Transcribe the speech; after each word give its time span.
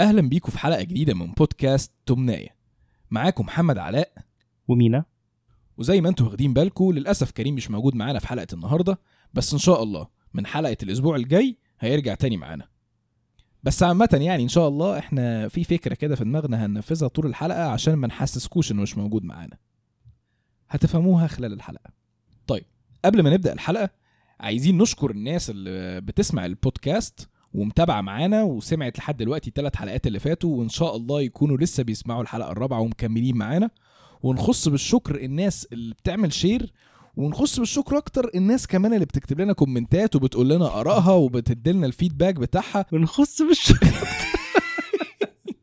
أهلا 0.00 0.28
بيكم 0.28 0.50
في 0.52 0.58
حلقة 0.58 0.82
جديدة 0.82 1.14
من 1.14 1.32
بودكاست 1.32 1.92
تمناية. 2.06 2.56
معاكم 3.10 3.44
محمد 3.44 3.78
علاء. 3.78 4.12
ومينا. 4.68 5.04
وزي 5.76 6.00
ما 6.00 6.08
أنتم 6.08 6.24
واخدين 6.24 6.52
بالكم 6.54 6.92
للأسف 6.92 7.30
كريم 7.30 7.54
مش 7.54 7.70
موجود 7.70 7.94
معانا 7.94 8.18
في 8.18 8.28
حلقة 8.28 8.46
النهارده 8.52 8.98
بس 9.34 9.52
إن 9.52 9.58
شاء 9.58 9.82
الله 9.82 10.08
من 10.34 10.46
حلقة 10.46 10.76
الأسبوع 10.82 11.16
الجاي 11.16 11.58
هيرجع 11.80 12.14
تاني 12.14 12.36
معانا. 12.36 12.68
بس 13.62 13.82
عامة 13.82 14.18
يعني 14.22 14.42
إن 14.42 14.48
شاء 14.48 14.68
الله 14.68 14.98
إحنا 14.98 15.48
في 15.48 15.64
فكرة 15.64 15.94
كده 15.94 16.16
في 16.16 16.24
دماغنا 16.24 16.66
هننفذها 16.66 17.08
طول 17.08 17.26
الحلقة 17.26 17.64
عشان 17.68 17.94
ما 17.94 18.06
نحسسكوش 18.06 18.72
إنه 18.72 18.82
مش 18.82 18.98
موجود 18.98 19.24
معانا. 19.24 19.56
هتفهموها 20.68 21.26
خلال 21.26 21.52
الحلقة. 21.52 21.90
طيب 22.46 22.64
قبل 23.04 23.22
ما 23.22 23.30
نبدأ 23.30 23.52
الحلقة 23.52 23.90
عايزين 24.40 24.78
نشكر 24.78 25.10
الناس 25.10 25.50
اللي 25.50 26.00
بتسمع 26.00 26.46
البودكاست 26.46 27.28
ومتابعة 27.54 28.00
معانا 28.00 28.42
وسمعت 28.42 28.98
لحد 28.98 29.16
دلوقتي 29.16 29.52
ثلاث 29.54 29.76
حلقات 29.76 30.06
اللي 30.06 30.18
فاتوا 30.18 30.58
وإن 30.58 30.68
شاء 30.68 30.96
الله 30.96 31.22
يكونوا 31.22 31.56
لسه 31.56 31.82
بيسمعوا 31.82 32.22
الحلقة 32.22 32.52
الرابعة 32.52 32.80
ومكملين 32.80 33.36
معانا. 33.36 33.70
ونخص 34.22 34.68
بالشكر 34.68 35.16
الناس 35.16 35.68
اللي 35.72 35.94
بتعمل 35.94 36.32
share 36.32 36.72
ونخص 37.16 37.58
بالشكر 37.58 37.98
أكتر 37.98 38.30
الناس 38.34 38.66
كمان 38.66 38.94
اللي 38.94 39.04
بتكتب 39.04 39.40
لنا 39.40 39.52
كومنتات 39.52 40.16
وبتقول 40.16 40.48
لنا 40.48 40.80
آرائها 40.80 41.12
وبتدي 41.12 41.72
لنا 41.72 41.86
ال 41.86 41.91
feedback 41.91 42.34
بتاعها. 42.34 42.86
ونخص 42.92 43.42
بالشكر. 43.42 43.86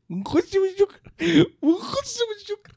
ونخش 0.10 0.42
بالشكر. 0.42 1.14
ونخش 1.62 2.18
بالشكر. 2.30 2.74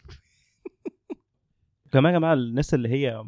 كمان 1.92 2.12
يا 2.14 2.18
جماعة 2.18 2.34
الناس 2.34 2.74
اللي 2.74 2.88
هي 2.88 3.22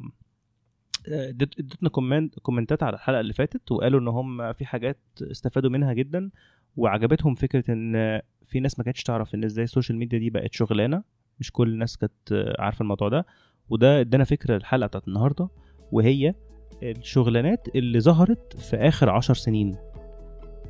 ادتنا 1.12 1.88
comment 1.88 2.38
كومنتات 2.38 2.82
على 2.82 2.94
الحلقة 2.94 3.20
اللي 3.20 3.32
فاتت 3.32 3.72
وقالوا 3.72 4.00
إن 4.00 4.08
هم 4.08 4.52
في 4.52 4.64
حاجات 4.66 4.98
استفادوا 5.22 5.70
منها 5.70 5.92
جدا 5.92 6.30
وعجبتهم 6.76 7.34
فكرة 7.34 7.64
إن 7.72 8.20
في 8.46 8.60
ناس 8.60 8.78
ما 8.78 8.84
كانتش 8.84 9.02
تعرف 9.02 9.34
إن 9.34 9.44
إزاي 9.44 9.64
ال 9.64 9.69
social 9.69 9.98
media 9.98 10.18
دي 10.18 10.30
بقت 10.30 10.52
شغلانة. 10.54 11.02
مش 11.41 11.52
كل 11.52 11.68
الناس 11.68 11.96
كانت 11.96 12.55
عارفة 12.58 12.83
الموضوع 12.83 13.08
ده. 13.08 13.27
وده 13.70 14.00
ادانا 14.00 14.24
فكرة 14.24 14.56
الحلقة 14.56 14.86
بتاعت 14.86 15.08
النهارده 15.08 15.48
وهي 15.92 16.34
الشغلانات 16.83 17.68
اللي 17.74 18.00
ظهرت 18.00 18.56
في 18.56 18.77
آخر 18.77 19.11
عشر 19.11 19.34
سنين. 19.34 19.77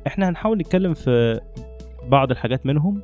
إحنا 0.07 0.29
هنحاول 0.29 0.57
نتكلم 0.57 0.93
في 0.93 1.41
بعض 2.07 2.31
الحاجات 2.31 2.65
منهم. 2.65 3.01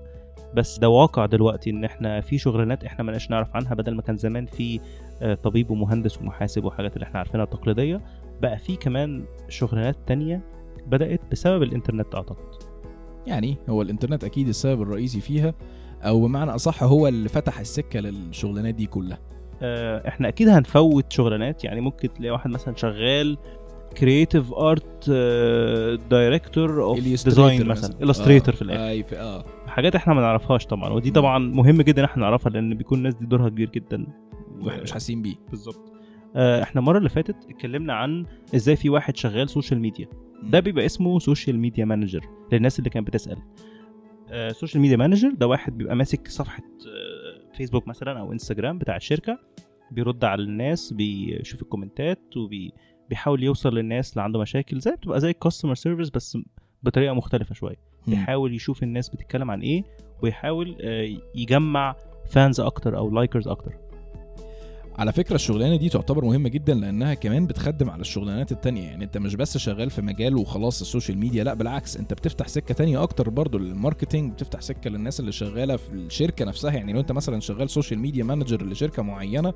بس 0.55 0.79
ده 0.79 0.89
واقع 0.89 1.25
دلوقتي 1.25 1.69
إن 1.69 1.83
إحنا 1.83 2.21
في 2.21 2.37
شغلانات 2.37 2.83
إحنا 2.83 3.03
ما 3.03 3.17
نعرف 3.29 3.55
عنها 3.55 3.73
بدل 3.73 3.95
ما 3.95 4.01
كان 4.01 4.17
زمان 4.17 4.45
في 4.45 4.79
آه، 5.21 5.33
طبيب 5.33 5.71
ومهندس 5.71 6.21
ومحاسب 6.21 6.65
وحاجات 6.65 6.95
اللي 6.95 7.03
إحنا 7.03 7.19
عارفينها 7.19 7.45
التقليدية 7.45 8.01
بقى 8.41 8.57
في 8.57 8.75
كمان 8.75 9.25
شغلانات 9.49 9.95
تانية 10.07 10.41
بدأت 10.87 11.21
بسبب 11.31 11.63
الإنترنت 11.63 12.15
أعتقد. 12.15 12.63
يعني 13.27 13.57
هو 13.69 13.81
الإنترنت 13.81 14.23
أكيد 14.23 14.47
السبب 14.47 14.81
الرئيسي 14.81 15.21
فيها 15.21 15.53
أو 16.01 16.21
بمعنى 16.21 16.55
أصح 16.55 16.83
هو 16.83 17.07
اللي 17.07 17.29
فتح 17.29 17.59
السكة 17.59 17.99
للشغلانات 17.99 18.75
دي 18.75 18.85
كلها. 18.85 19.19
آه، 19.61 20.07
إحنا 20.07 20.27
أكيد 20.27 20.49
هنفوت 20.49 21.11
شغلانات 21.11 21.63
يعني 21.63 21.81
ممكن 21.81 22.13
تلاقي 22.13 22.31
واحد 22.31 22.49
مثلا 22.49 22.75
شغال 22.75 23.37
creative 23.97 24.53
art 24.53 25.09
director 26.09 26.83
of 26.83 26.99
design 26.99 27.67
مثلا. 27.67 28.03
illustrator 28.03 28.53
آه، 28.53 28.57
في 28.57 28.61
الآخر. 28.61 29.03
في 29.09 29.19
آه. 29.19 29.45
حاجات 29.67 29.95
إحنا 29.95 30.13
ما 30.13 30.21
نعرفهاش 30.21 30.65
طبعا 30.65 30.93
ودي. 30.93 31.11
طبعا 31.11 31.39
مهم 31.39 31.81
جدا 31.81 32.01
إن 32.01 32.05
إحنا 32.05 32.23
نعرفها 32.23 32.49
لأن 32.49 32.73
بيكون 32.73 32.97
الناس 32.97 33.15
دي 33.15 33.25
دورها 33.25 33.49
كبير 33.49 33.69
جدا. 33.69 34.07
وإحنا 34.61 34.83
مش 34.83 34.91
حاسين 34.91 35.21
بيه. 35.21 35.35
بالظبط. 35.49 35.93
آه، 36.35 36.63
إحنا 36.63 36.81
المرة 36.81 36.97
اللي 36.97 37.09
فاتت 37.09 37.35
اتكلمنا 37.49 37.93
عن 37.93 38.25
إزاي 38.55 38.75
في 38.75 38.89
واحد 38.89 39.17
شغال 39.17 39.49
social 39.49 39.79
media 39.79 40.07
ده 40.43 40.59
بيبقى 40.59 40.85
اسمه 40.85 41.19
social 41.19 41.59
media 41.59 41.85
manager 41.85 42.21
للناس 42.51 42.79
اللي 42.79 42.89
كانت 42.89 43.07
بتسأل. 43.07 43.37
social 44.51 44.81
media 44.81 44.97
manager 44.97 45.31
ده 45.31 45.47
واحد 45.47 45.77
بيبقى 45.77 45.95
ماسك 45.95 46.27
صفحة 46.27 46.63
آه، 46.63 47.55
فيسبوك 47.57 47.87
مثلا 47.87 48.19
أو 48.19 48.31
انستجرام 48.31 48.77
بتاع 48.77 48.95
الشركة 48.95 49.39
بيرد 49.91 50.23
على 50.25 50.43
الناس 50.43 50.93
بيشوف 50.93 51.61
الكومنتات 51.61 52.19
وبيحاول 53.05 53.43
يوصل 53.43 53.75
للناس 53.75 54.11
اللي 54.11 54.21
عنده 54.23 54.39
مشاكل 54.39 54.79
زي 54.79 54.91
بتبقى 54.91 55.19
زي 55.19 55.29
ال 55.29 55.35
customer 55.35 55.75
service 55.75 56.09
بس 56.09 56.37
بطريقة 56.83 57.13
مختلفة 57.13 57.55
شوية. 57.55 57.75
بيحاول 58.07 58.55
يشوف 58.55 58.83
الناس 58.83 59.09
بتتكلم 59.09 59.51
عن 59.51 59.61
إيه 59.61 59.83
ويحاول 60.21 60.77
آه، 60.81 61.17
يجمع 61.35 61.95
fans 62.25 62.59
أكتر 62.59 62.97
أو 62.97 63.11
likers 63.11 63.47
أكتر. 63.47 63.77
على 64.97 65.11
فكرة 65.11 65.35
الشغلانة 65.35 65.75
دي 65.75 65.89
تعتبر 65.89 66.25
مهمة 66.25 66.49
جدا 66.49 66.73
لأنها 66.73 67.13
كمان 67.13 67.47
بتخدم 67.47 67.89
على 67.89 68.01
الشغلانات 68.01 68.51
التانية. 68.51 68.83
يعني 68.83 69.03
أنت 69.03 69.17
مش 69.17 69.35
بس 69.35 69.57
شغال 69.57 69.89
في 69.89 70.01
مجال 70.01 70.35
وخلاص 70.35 70.81
ال 70.81 70.86
social 70.86 71.17
media 71.17 71.43
لأ 71.43 71.53
بالعكس 71.53 71.97
أنت 71.97 72.13
بتفتح 72.13 72.47
سكة 72.47 72.73
تانية 72.73 73.03
أكتر 73.03 73.29
برضو 73.29 73.57
لل 73.57 73.71
marketing 73.71 74.33
بتفتح 74.33 74.61
سكة 74.61 74.89
للناس 74.89 75.19
اللي 75.19 75.31
شغالة 75.31 75.75
في 75.75 75.91
الشركة 75.93 76.45
نفسها. 76.45 76.71
يعني 76.71 76.93
لو 76.93 76.99
أنت 76.99 77.11
مثلا 77.11 77.39
شغال 77.39 77.69
social 77.69 77.99
media 77.99 78.23
manager 78.23 78.65
لشركة 78.65 79.03
معينة 79.03 79.53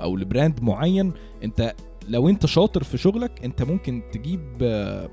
أو 0.00 0.16
ل 0.16 0.24
brand 0.24 0.62
معين 0.62 1.12
أنت 1.44 1.74
لو 2.08 2.28
أنت 2.28 2.46
شاطر 2.46 2.82
في 2.82 2.98
شغلك 2.98 3.44
أنت 3.44 3.62
ممكن 3.62 4.02
تجيب 4.12 4.58
آه، 4.62 5.08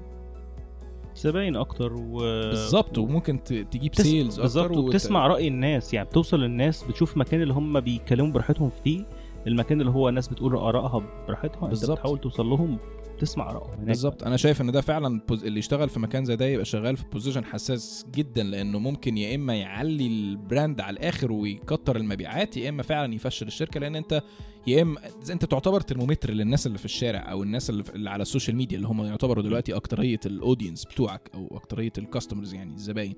زباين 1.15 1.55
أكتر 1.55 1.93
و 1.93 2.17
بالظبط 2.49 2.97
وممكن 2.97 3.43
تجيب 3.43 3.91
بتس- 3.91 4.01
sales 4.01 4.39
بالظبط 4.41 4.65
أكتر 4.65 4.79
وت- 4.79 4.85
وبتسمع 4.87 5.27
رأي 5.27 5.47
الناس 5.47 5.93
يعني 5.93 6.07
بتوصل 6.07 6.39
للناس 6.39 6.83
بتشوف 6.83 7.13
المكان 7.13 7.41
اللي 7.41 7.53
هم 7.53 7.79
بيتكلموا 7.79 8.31
براحتهم 8.31 8.69
فيه 8.83 9.05
المكان 9.47 9.81
اللي 9.81 9.91
هو 9.91 10.09
الناس 10.09 10.27
بتقول 10.27 10.55
آرائها 10.55 11.03
براحتها 11.27 11.65
انت. 11.65 11.91
بتحاول 11.91 12.19
توصل 12.19 12.45
لهم 12.45 12.77
تسمع 13.19 13.49
ارائهم 13.49 13.73
هناك. 13.73 13.87
بالظبط. 13.87 14.23
أنا 14.23 14.37
شايف 14.37 14.61
إن 14.61 14.71
ده 14.71 14.81
فعلا 14.81 15.21
pos- 15.27 15.43
اللي 15.43 15.59
يشتغل 15.59 15.89
في 15.89 15.99
مكان 15.99 16.25
زي 16.25 16.35
ده 16.35 16.45
يبقى 16.45 16.65
شغال 16.65 16.97
في 16.97 17.03
position 17.13 17.45
حساس 17.45 18.05
جدا 18.15 18.43
لأنه 18.43 18.79
ممكن 18.79 19.17
يا 19.17 19.35
إما 19.35 19.55
يعلي 19.55 20.07
ال 20.07 20.19
brand 20.19 20.81
على 20.81 20.93
الآخر 20.93 21.31
ويكتر 21.31 21.95
المبيعات 21.95 22.57
يا 22.57 22.69
إما 22.69 22.83
فعلا 22.83 23.13
يفشل 23.15 23.47
الشركة 23.47 23.79
لأن 23.79 23.95
أنت 23.95 24.21
يا 24.67 24.81
إما 24.81 24.99
أنت 25.29 25.45
تعتبر 25.45 25.81
ترمومتر 25.81 26.31
للناس 26.31 26.67
اللي 26.67 26.77
في 26.77 26.85
الشارع 26.85 27.31
أو 27.31 27.43
الناس 27.43 27.69
اللي, 27.69 28.09
على 28.09 28.21
ال 28.21 28.26
social 28.26 28.55
media 28.57 28.77
اللي 28.77 28.87
هم 28.87 29.03
يعتبروا 29.03 29.43
دلوقتي 29.43 29.75
أكترية 29.75 30.19
ال 30.25 30.32
audience 30.32 30.85
بتوعك 30.85 31.29
أو 31.33 31.47
أكترية 31.57 31.93
ال 31.97 32.03
customers 32.03 32.53
يعني 32.53 32.73
الزباين. 32.73 33.15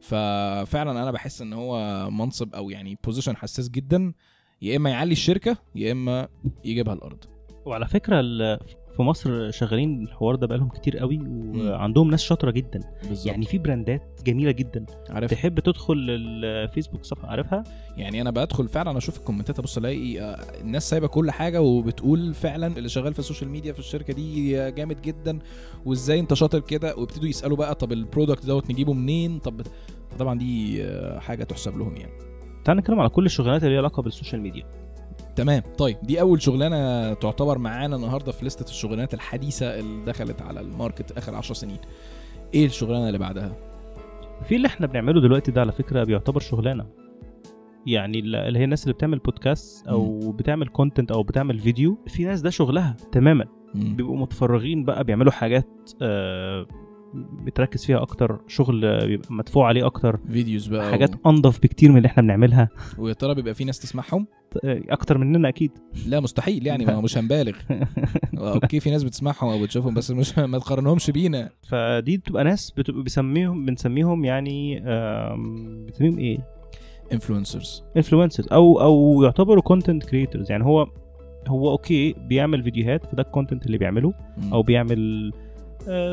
ففعلا 0.00 0.90
أنا 1.02 1.10
بحس 1.10 1.42
إن 1.42 1.52
هو 1.52 2.10
منصب 2.10 2.54
أو 2.54 2.70
يعني 2.70 2.98
position 3.04 3.36
حساس 3.36 3.68
جدا 3.68 4.12
يا 4.62 4.76
إما 4.76 4.90
يعلي 4.90 5.12
الشركة 5.12 5.56
يا 5.74 5.92
إما 5.92 6.28
يجيبها 6.64 6.94
الأرض. 6.94 7.24
وعلى 7.66 7.88
فكرة 7.88 8.20
ال- 8.20 8.58
في 8.96 9.02
مصر 9.02 9.50
شغالين 9.50 10.02
الحوار 10.02 10.34
ده 10.34 10.46
بقالهم 10.46 10.68
كتير 10.68 10.98
قوي 10.98 11.18
وعندهم 11.54 12.10
ناس 12.10 12.22
شاطرة 12.22 12.50
جدا. 12.50 12.80
بالظبط. 13.08 13.26
يعني 13.26 13.46
في 13.46 13.58
براندات 13.58 14.20
جميلة 14.26 14.50
جدا. 14.50 14.86
عارف. 15.10 15.30
تحب 15.30 15.60
تدخل 15.60 15.94
الفيسبوك 16.08 17.04
صفحة 17.04 17.28
عارفها؟ 17.28 17.64
يعني 17.96 18.20
أنا 18.20 18.30
بدخل 18.30 18.68
فعلا 18.68 18.98
أشوف 18.98 19.18
الكومنتات 19.18 19.58
أبص 19.58 19.76
ألاقي 19.76 20.20
آه، 20.20 20.36
الناس 20.60 20.90
سايبة 20.90 21.06
كل 21.06 21.30
حاجة 21.30 21.62
وبتقول 21.62 22.34
فعلا 22.34 22.66
اللي 22.66 22.88
شغال 22.88 23.12
في 23.12 23.18
ال 23.18 23.23
social 23.23 23.50
media 23.50 23.72
في 23.72 23.78
الشركة 23.78 24.12
دي 24.14 24.60
آه، 24.60 24.68
جامد 24.70 25.02
جدا. 25.02 25.38
وإزاي 25.86 26.20
أنت 26.20 26.34
شاطر 26.34 26.60
كده؟ 26.60 26.96
ويبتدوا 26.96 27.28
يسألوا 27.28 27.56
بقى 27.56 27.74
طب 27.74 27.92
ال 27.92 27.99
product 27.99 28.46
دوت 28.46 28.70
نجيبه 28.70 28.92
منين؟ 28.92 29.38
طب 29.38 29.62
فطبعا 30.10 30.38
دي 30.38 30.84
آه، 30.84 31.18
حاجة 31.18 31.44
تحسب 31.44 31.78
لهم 31.78 31.96
يعني. 31.96 32.12
تعال 32.64 32.76
نتكلم 32.76 33.00
على 33.00 33.08
كل 33.08 33.26
الشغلانات 33.26 33.62
اللي 33.62 33.72
ليها 33.72 33.80
علاقة 33.80 34.02
بال 34.02 34.12
social 34.12 34.40
media. 34.40 34.81
تمام. 35.36 35.62
طيب 35.78 35.96
دي 36.02 36.20
أول 36.20 36.42
شغلانة 36.42 37.12
تعتبر 37.14 37.58
معانا 37.58 37.96
النهارده 37.96 38.32
في 38.32 38.44
لستة 38.46 38.70
الشغلانات 38.70 39.14
الحديثة 39.14 39.78
اللي 39.78 40.04
دخلت 40.04 40.42
على 40.42 40.60
ال 40.60 40.67
market 40.67 41.12
آخر 41.12 41.34
10 41.34 41.54
سنين. 41.54 41.76
إيه 42.54 42.66
الشغلانة 42.66 43.06
اللي 43.06 43.18
بعدها؟ 43.18 43.52
في 44.48 44.56
اللي 44.56 44.66
إحنا 44.66 44.86
بنعمله 44.86 45.20
دلوقتي 45.20 45.50
ده 45.50 45.60
على 45.60 45.72
فكرة 45.72 46.04
بيعتبر 46.04 46.40
شغلانة. 46.40 46.86
يعني 47.86 48.18
ال- 48.18 48.36
اللي 48.36 48.58
هي 48.58 48.64
الناس 48.64 48.82
اللي 48.84 48.94
بتعمل 48.94 49.18
بودكاست 49.18 49.86
أو 49.88 50.32
بتعمل 50.32 50.68
content 50.68 51.12
أو 51.12 51.22
بتعمل 51.22 51.58
فيديو 51.58 51.98
في 52.06 52.24
ناس 52.24 52.40
ده 52.40 52.50
شغلها 52.50 52.96
تماما. 53.12 53.44
مم. 53.74 53.96
بيبقوا 53.96 54.16
متفرغين 54.16 54.84
بقى 54.84 55.04
بيعملوا 55.04 55.32
حاجات 55.32 55.66
آه 56.02 56.66
بتركز 57.14 57.84
فيها 57.84 58.02
أكتر 58.02 58.40
شغل 58.48 58.84
آه، 58.84 59.06
بيبقى 59.06 59.34
مدفوع 59.34 59.68
عليه 59.68 59.86
أكتر 59.86 60.20
videos 60.30 60.66
بقى 60.66 60.90
حاجات 60.90 61.14
و... 61.14 61.30
أنضف 61.30 61.60
بكتير 61.60 61.90
من 61.90 61.96
اللي 61.96 62.06
إحنا 62.06 62.22
بنعملها. 62.22 62.68
ويا 62.98 63.12
ترى 63.12 63.34
بيبقى 63.34 63.54
في 63.54 63.64
ناس 63.64 63.78
تسمعهم؟ 63.78 64.26
آه، 64.64 64.82
أكتر 64.88 65.18
مننا 65.18 65.48
أكيد. 65.48 65.70
لا 66.06 66.20
مستحيل 66.20 66.66
يعني 66.66 66.84
ما 66.84 67.00
مش 67.00 67.18
هنبالغ. 67.18 67.56
okay 68.38 68.80
في 68.80 68.90
ناس 68.90 69.04
بتسمعهم 69.04 69.50
أو 69.50 69.62
بتشوفهم 69.62 69.94
بس 69.94 70.10
مش 70.10 70.38
ما 70.52 70.58
تقارنهمش 70.58 71.10
بينا. 71.10 71.50
فدي 71.62 72.16
بتبقى 72.16 72.44
ناس 72.44 72.70
بتبقى 72.70 73.02
بيسميهم 73.02 73.66
بنسميهم 73.66 74.24
يعني 74.24 74.80
بنسميهم 75.86 76.18
إيه؟ 76.18 76.38
influencers 77.12 77.84
influencers 77.96 78.48
أو 78.52 78.80
أو 78.80 79.22
يعتبروا 79.22 79.62
content 79.62 80.04
creators 80.04 80.50
يعني 80.50 80.64
هو 80.64 80.86
هو 81.48 81.70
okay 81.70 82.12
بيعمل 82.12 82.62
فيديوهات 82.62 83.06
فده 83.06 83.22
ال 83.22 83.28
content 83.28 83.66
اللي 83.66 83.78
بيعمله 83.78 84.12
أو 84.52 84.62
بيعمل 84.62 85.32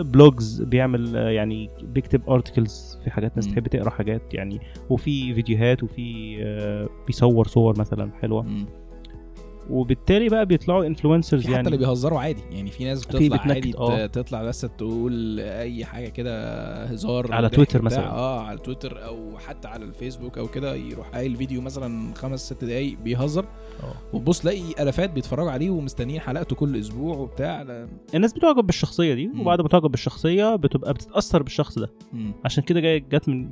blogs 0.02 0.62
بيعمل 0.62 1.16
آه، 1.18 1.30
يعني 1.30 1.70
بيكتب 1.82 2.30
articles 2.30 3.00
في 3.04 3.12
حاجات 3.12 3.36
ناس. 3.36 3.48
تحب 3.48 3.68
تقرا 3.68 3.90
حاجات 3.90 4.34
يعني 4.34 4.60
وفي 4.90 5.34
فيديوهات 5.34 5.84
وفي 5.84 6.38
آه، 6.44 6.90
بيصور 7.08 7.48
صور 7.48 7.80
مثلا 7.80 8.12
حلوة 8.22 8.46
وبالتالي 9.70 10.30
بقى 10.30 10.46
بيطلعوا 10.46 10.86
influencers 10.86 11.42
في 11.42 11.48
حتى 11.48 11.56
يعني 11.56 11.68
اللي 11.68 11.78
بيهزروا 11.78 12.20
عادي 12.20 12.42
يعني 12.52 12.72
في 12.72 12.84
ناس 12.86 13.06
بتطلع 13.06 13.38
عادي 13.42 13.78
آه. 13.78 14.06
ت- 14.06 14.14
تطلع 14.16 14.44
بس 14.44 14.62
تقول 14.62 15.40
أي 15.40 15.86
حاجة 15.86 16.10
كده 16.10 16.84
هزار 16.86 17.34
على 17.34 17.50
تويتر. 17.50 17.82
مثلا. 17.82 18.08
آه 18.10 18.42
على 18.42 18.58
تويتر 18.60 19.06
أو 19.06 19.38
حتى 19.38 19.68
على 19.68 19.86
الفيسبوك 19.86 20.38
أو 20.38 20.48
كده 20.48 20.76
يروح 20.76 21.08
قايل 21.10 21.36
فيديو 21.36 21.62
مثلا 21.62 22.14
خمس 22.16 22.40
ست 22.46 22.64
دقايق 22.64 22.98
بيهزر 23.00 23.44
آه 23.84 24.16
وتبص 24.16 24.40
تلاقي 24.40 24.62
ألافات 24.80 25.10
بيتفرجوا 25.10 25.52
عليه 25.52 25.70
ومستنيين 25.70 26.20
حلقته 26.20 26.56
كل 26.56 26.76
أسبوع 26.80 27.18
وبتاع 27.18 27.62
لا- 27.62 27.88
الناس 28.16 28.34
بتعجب 28.34 28.64
بالشخصية 28.66 29.14
دي. 29.14 29.32
وبعد 29.40 29.62
ما 29.62 29.68
تعجب 29.68 29.92
بالشخصية 29.92 30.56
بتبقى 30.56 30.94
بتتأثر 30.94 31.44
بالشخص 31.44 31.80
ده 31.80 31.90
مم. 32.14 32.32
عشان 32.46 32.64
كده 32.64 32.98
جت 32.98 33.30
من 33.30 33.50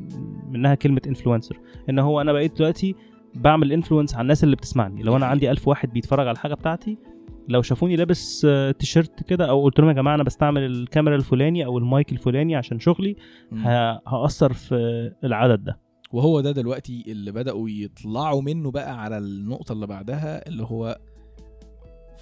منها 0.51 0.75
كلمة 0.75 1.01
influencer 1.07 1.59
إن 1.89 1.99
هو 1.99 2.21
أنا 2.21 2.33
بقيت 2.33 2.57
دلوقتي 2.57 2.95
بعمل 3.42 3.72
influence 3.71 4.13
على 4.13 4.22
الناس 4.22 4.44
اللي 4.44 4.56
بتسمعني. 4.56 5.04
لو 5.04 5.16
أنا 5.16 5.25
دي 5.25 5.31
عندي 5.31 5.51
ألف 5.51 5.68
واحد 5.68 5.89
بيتفرج 5.94 6.28
على 6.28 6.31
الحاجة 6.36 6.54
بتاعتي 6.54 6.98
لو 7.50 7.62
شافوني 7.62 7.95
لابس 7.95 8.45
آه، 8.50 8.72
تيشيرت 8.72 9.24
كده 9.24 9.50
أو 9.50 9.63
قلت 9.63 9.80
لهم 9.80 9.89
يا 9.89 9.94
جماعة 9.94 10.16
أنا 10.16 10.24
بستعمل 10.24 10.66
الكاميرا 10.66 11.16
الفلاني 11.16 11.66
أو 11.66 11.78
المايك 11.78 12.12
الفلاني 12.12 12.56
عشان 12.56 12.80
شغلي 12.80 13.16
هأثر 14.07 14.54
في 14.54 14.75
العدد 15.24 15.63
ده. 15.63 15.80
وهو 16.12 16.42
ده 16.42 16.51
دلوقتي 16.51 17.04
اللي 17.07 17.31
بدأوا 17.31 17.69
يطلعوا 17.69 18.42
منه 18.42 18.72
بقى 18.72 19.01
على 19.01 19.18
النقطة 19.18 19.74
اللي 19.74 19.88
بعدها 19.88 20.48
اللي 20.48 20.63
هو 20.63 20.98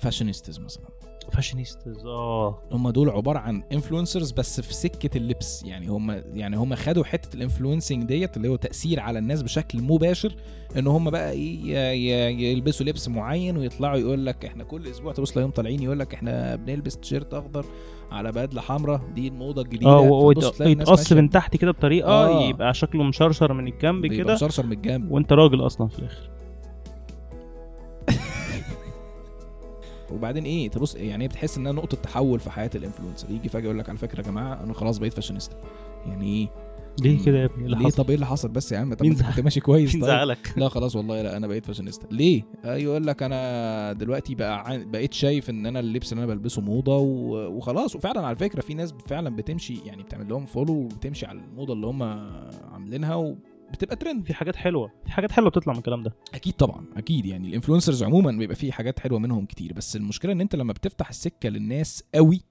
fashionistas 0.02 0.60
مثلا. 0.60 0.86
fashionistas 1.32 2.06
آه. 2.06 2.60
هم 2.72 2.90
دول 2.90 3.10
عبارة 3.10 3.40
عن 3.40 3.64
influencers 3.72 4.32
بس 4.32 4.62
في 4.62 4.74
سكة 4.74 5.18
اللبس. 5.18 5.64
يعني 5.66 5.88
هم 5.88 6.22
يعني 6.34 6.58
هم 6.58 6.76
خدوا 6.76 7.04
حتة 7.04 7.36
ال 7.36 7.41
influencing 7.41 8.04
ديت 8.04 8.38
اللي 8.38 8.48
هو 8.48 8.56
تأثير 8.56 9.00
على 9.00 9.20
الناس 9.20 9.42
بشكل 9.44 9.82
مباشر 9.82 10.36
إن 10.78 10.88
هم 10.88 11.10
بقى 11.10 11.32
إيه 11.32 12.52
يلبسوا 12.54 12.86
لبس 12.86 13.08
معين 13.10 13.58
ويطلعوا 13.58 13.98
يقول 13.98 14.26
لك 14.26 14.46
إحنا 14.46 14.64
كل 14.64 14.88
أسبوع 14.88 15.14
تبص 15.14 15.32
تلاقيهم 15.32 15.52
طالعين 15.52 15.84
يقول 15.84 16.00
لك 16.00 16.14
إحنا 16.14 16.56
بنلبس 16.56 16.98
تيشيرت 16.98 17.34
أخضر 17.34 17.66
على 18.12 18.32
بدلة 18.32 18.62
حمراء 18.62 19.02
دي 19.16 19.28
الموضة 19.28 19.62
الجديدة. 19.62 19.90
آه 19.92 20.00
ويتقص 20.02 21.14
من 21.14 21.30
تحت 21.30 21.58
كده 21.58 21.72
بطريقة 21.72 22.10
آه. 22.10 22.50
يبقى 22.50 22.74
شكله 22.74 23.04
مشرشر 23.04 23.54
من 23.54 23.68
الجنب 23.68 24.06
كده. 24.08 24.34
مشرشر 24.34 24.66
من 24.66 24.72
الجنب. 24.72 25.12
وأنت 25.12 25.34
راجل 25.34 25.66
أصلا 25.66 25.88
في 25.88 26.00
الآخر. 26.00 26.30
وبعدين 30.16 30.44
إيه 30.44 30.70
تبص 30.70 30.96
يعني 30.96 31.24
هي 31.24 31.28
بتحس 31.28 31.58
انها 31.58 31.72
نقطة 31.72 31.98
تحول 31.98 32.40
في 32.40 32.50
حياة 32.50 32.70
ال 32.76 32.80
influencer. 32.80 33.32
يجي 33.32 33.50
فجأة 33.50 33.64
يقول 33.66 33.80
لك 33.80 33.90
على 33.90 33.98
فكرة 33.98 34.18
يا 34.20 34.24
جماعة 34.32 34.64
أنا 34.64 34.74
خلاص 34.74 34.98
بقيت 34.98 35.14
فاشينيستا 35.14 35.56
يعني 36.08 36.26
إيه؟ 36.26 36.48
ليه 37.02 37.24
كده 37.26 37.38
يا 37.40 37.46
ابني؟ 37.46 37.66
اللي 37.66 37.78
ليه؟ 37.78 37.86
حصل؟ 37.86 38.04
طب 38.04 38.10
إيه 38.10 38.16
اللي 38.16 38.26
حصل؟ 38.26 38.50
بس 38.50 38.72
يا 38.72 38.78
عم 38.78 38.94
طب 38.94 39.06
أنت 39.06 39.24
كنت 39.24 39.40
ماشي 39.40 39.60
كويس 39.60 39.94
مين 39.96 40.02
طيب. 40.04 40.12
زعلك؟ 40.12 40.54
لا 40.58 40.70
خلاص 40.70 40.96
والله 40.96 41.22
لا 41.22 41.38
أنا 41.38 41.48
بقيت 41.48 41.66
فاشينيستا 41.66 42.08
ليه؟ 42.12 42.44
آه 42.66 42.76
يقول 42.76 43.08
لك 43.08 43.24
أنا 43.24 43.94
دلوقتي 43.94 44.36
بقى 44.36 44.70
عن- 44.70 44.92
بقيت 44.92 45.14
شايف 45.14 45.50
إن 45.50 45.66
أنا 45.66 45.80
اللبس 45.80 46.14
اللي 46.14 46.24
أنا 46.24 46.34
بلبسه 46.34 46.62
موضة 46.62 46.98
و- 46.98 47.48
وخلاص. 47.58 47.96
وفعلا 47.96 48.28
على 48.28 48.36
فكرة 48.36 48.62
في 48.62 48.74
ناس 48.74 48.94
فعلا 49.08 49.36
بتمشي 49.36 49.80
يعني 49.86 50.04
بتعمل 50.04 50.30
لهم 50.30 50.46
follow 50.46 50.74
وبتمشي 50.74 51.26
على 51.26 51.40
الموضة 51.40 51.74
اللي 51.74 51.88
هم 51.88 52.04
عاملينها 52.74 53.16
وبتبقى 53.70 53.96
ترند 53.96 54.26
في 54.26 54.34
حاجات 54.34 54.56
حلوة. 54.56 54.92
في 55.06 55.12
حاجات 55.12 55.32
حلوة 55.32 55.50
بتطلع 55.50 55.74
من 55.74 55.80
الكلام 55.80 56.04
ده. 56.04 56.14
أكيد 56.34 56.54
طبعا 56.54 56.86
أكيد. 56.98 57.26
يعني 57.26 57.48
ال 57.48 57.52
influencers 57.52 58.04
عموما 58.04 58.32
بيبقى 58.32 58.56
فيه 58.56 58.72
حاجات 58.72 59.00
حلوة 59.00 59.20
منهم 59.20 59.46
كتير 59.46 59.74
بس 59.74 59.96
المشكلة 59.96 60.32
إن 60.32 60.42
أنت 60.42 60.56
لما 60.56 60.74
بتفتح 60.74 61.10
السكة 61.10 61.50
للناس 61.50 62.04
قوي 62.16 62.42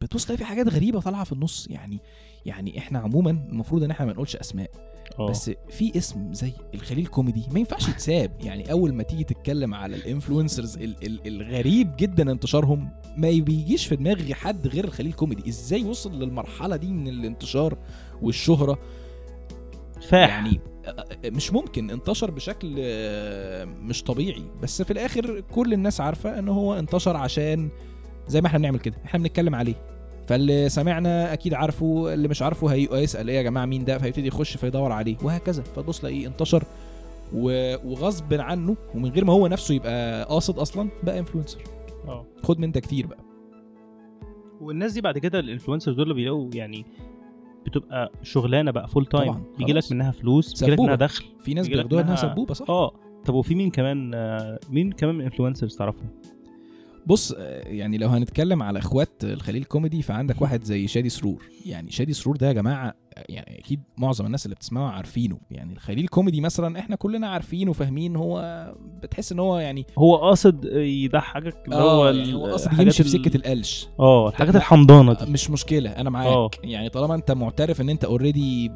بتبص 0.00 0.24
تلاقي 0.24 0.38
في 0.38 0.44
حاجات 0.44 0.68
غريبة 0.68 1.00
طالعة 1.00 1.24
في 1.24 1.32
النص. 1.32 1.66
يعني 1.70 1.98
يعني 2.46 2.78
إحنا 2.78 2.98
عموما 2.98 3.30
المفروض 3.30 3.82
إن 3.82 3.90
إحنا 3.90 4.06
ما 4.06 4.12
نقولش 4.12 4.36
أسماء 4.36 4.70
آه. 5.18 5.30
بس 5.30 5.50
في 5.68 5.98
اسم 5.98 6.32
زي 6.32 6.52
الخليل 6.74 7.06
كوميدي 7.06 7.42
ما 7.52 7.58
ينفعش 7.58 7.88
يتساب. 7.88 8.32
يعني 8.40 8.72
أول 8.72 8.94
ما 8.94 9.02
تيجي 9.02 9.24
تتكلم 9.24 9.74
على 9.74 9.96
ال 9.96 10.03
influencers 10.03 10.76
ال- 10.76 11.06
ال- 11.06 11.26
الغريب 11.26 11.96
جدا 11.96 12.32
انتشارهم 12.32 12.88
ما 13.16 13.28
بيجيش 13.30 13.86
في 13.86 13.96
دماغ 13.96 14.32
حد 14.32 14.66
غير 14.68 14.84
الخليل 14.84 15.12
كوميدي. 15.12 15.48
إزاي 15.48 15.84
وصل 15.84 16.18
للمرحلة 16.22 16.76
دي 16.76 16.86
من 16.92 17.08
الانتشار 17.08 17.78
والشهرة؟ 18.22 18.78
فاح. 20.08 20.28
يعني 20.28 20.60
مش 21.24 21.52
ممكن 21.52 21.90
انتشر 21.90 22.30
بشكل 22.30 22.74
آه، 22.78 23.64
مش 23.64 24.02
طبيعي. 24.02 24.42
بس 24.62 24.82
في 24.82 24.90
الآخر 24.90 25.40
كل 25.40 25.72
الناس 25.72 26.00
عارفة 26.00 26.38
إن 26.38 26.48
هو 26.48 26.78
انتشر 26.78 27.16
عشان 27.16 27.68
زي 28.28 28.40
ما 28.40 28.46
إحنا 28.46 28.58
بنعمل 28.58 28.78
كده 28.78 28.96
إحنا 29.04 29.20
بنتكلم 29.20 29.54
عليه. 29.54 29.74
فاللي 30.26 30.68
سمعنا 30.68 31.32
أكيد 31.32 31.54
عارفه 31.54 32.14
اللي 32.14 32.28
مش 32.28 32.42
عارفه 32.42 32.66
هيبقى 32.68 33.02
يسال 33.02 33.28
إيه 33.30 33.36
يا 33.36 33.42
جماعة 33.42 33.66
مين 33.66 33.84
ده؟ 33.84 33.98
فيبتدي 33.98 34.28
يخش 34.28 34.56
فيدور 34.56 34.92
عليه 34.92 35.16
وهكذا. 35.22 35.62
فتبص 35.62 36.00
تلاقيه 36.00 36.26
انتشر 36.26 36.64
وغصب 37.34 38.34
عنه 38.34 38.76
ومن 38.94 39.10
غير 39.10 39.24
ما 39.24 39.32
هو 39.32 39.46
نفسه 39.46 39.74
يبقى 39.74 40.24
قاصد 40.24 40.58
أصلا 40.58 40.88
بقى 41.02 41.18
انفلونسر 41.18 41.60
آه. 42.08 42.26
خد 42.42 42.58
من 42.60 42.72
ده 42.72 42.80
كتير 42.80 43.06
بقى. 43.06 43.18
والناس 44.60 44.92
دي 44.92 45.00
بعد 45.00 45.18
كده 45.18 45.38
ال 45.40 45.45
influencers 45.45 45.96
دول 45.96 46.14
بيلاقوا 46.14 46.50
يعني 46.54 46.84
بتبقى 47.66 48.12
شغلانة 48.22 48.70
بقى 48.70 48.88
full 48.88 49.06
time 49.06 49.42
بيجي 49.58 49.72
لك. 49.72 49.92
منها 49.92 50.10
فلوس 50.10 50.60
بيجي 50.60 50.72
لك. 50.72 50.80
منها 50.80 50.94
دخل 50.94 51.24
في 51.40 51.54
ناس 51.54 51.68
بياخدوها 51.68 52.02
إنها 52.02 52.16
سبوبة 52.16 52.54
صح 52.54 52.70
آه 52.70 52.92
طب 53.24 53.34
وفي 53.34 53.54
مين 53.54 53.70
كمان 53.70 54.14
آه، 54.14 54.58
مين 54.70 54.92
كمان 54.92 55.14
من 55.14 55.20
ال 55.20 55.25
influencers 55.25 55.76
تعرفهم 55.76 56.08
بص 57.06 57.32
آه، 57.32 57.68
يعني 57.68 57.98
لو 57.98 58.08
هنتكلم 58.08 58.62
على 58.62 58.78
اخوات 58.78 59.24
الخليل 59.24 59.64
كوميدي 59.64 60.02
فعندك 60.02 60.42
واحد 60.42 60.64
زي 60.64 60.86
شادي 60.86 61.08
سرور. 61.08 61.42
يعني 61.66 61.90
شادي 61.90 62.12
سرور 62.12 62.36
ده 62.36 62.48
يا 62.48 62.52
جماعة 62.52 62.94
آه، 63.16 63.24
يعني 63.28 63.58
أكيد 63.58 63.80
معظم 63.98 64.26
الناس 64.26 64.46
اللي 64.46 64.54
بتسمعه 64.54 64.90
عارفينه. 64.90 65.38
يعني 65.50 65.72
الخليل 65.72 66.08
كوميدي 66.08 66.40
مثلا 66.40 66.78
إحنا 66.78 66.96
كلنا 66.96 67.28
عارفين 67.28 67.68
وفاهمين 67.68 68.16
هو 68.16 68.66
بتحس 69.02 69.32
إن 69.32 69.38
هو 69.38 69.58
يعني 69.58 69.86
هو 69.98 70.16
قاصد 70.16 70.64
يضحكك 70.74 71.56
اللي 71.64 71.76
هو 71.76 72.06
يعني 72.08 72.34
هو 72.34 72.54
الحاجات 72.54 72.80
يمشي 72.80 73.02
في 73.02 73.08
سكة 73.08 73.36
القلش. 73.36 73.88
آه 74.00 74.28
الحاجات. 74.28 74.56
الحمضانة 74.56 75.12
آه، 75.12 75.24
دي. 75.24 75.30
مش 75.30 75.50
مشكلة 75.50 75.90
أنا 75.90 76.10
معاك. 76.10 76.26
آه. 76.26 76.50
يعني 76.64 76.88
طالما 76.88 77.14
أنت 77.14 77.30
معترف 77.32 77.80
إن 77.80 77.88
أنت 77.90 78.04
already 78.04 78.70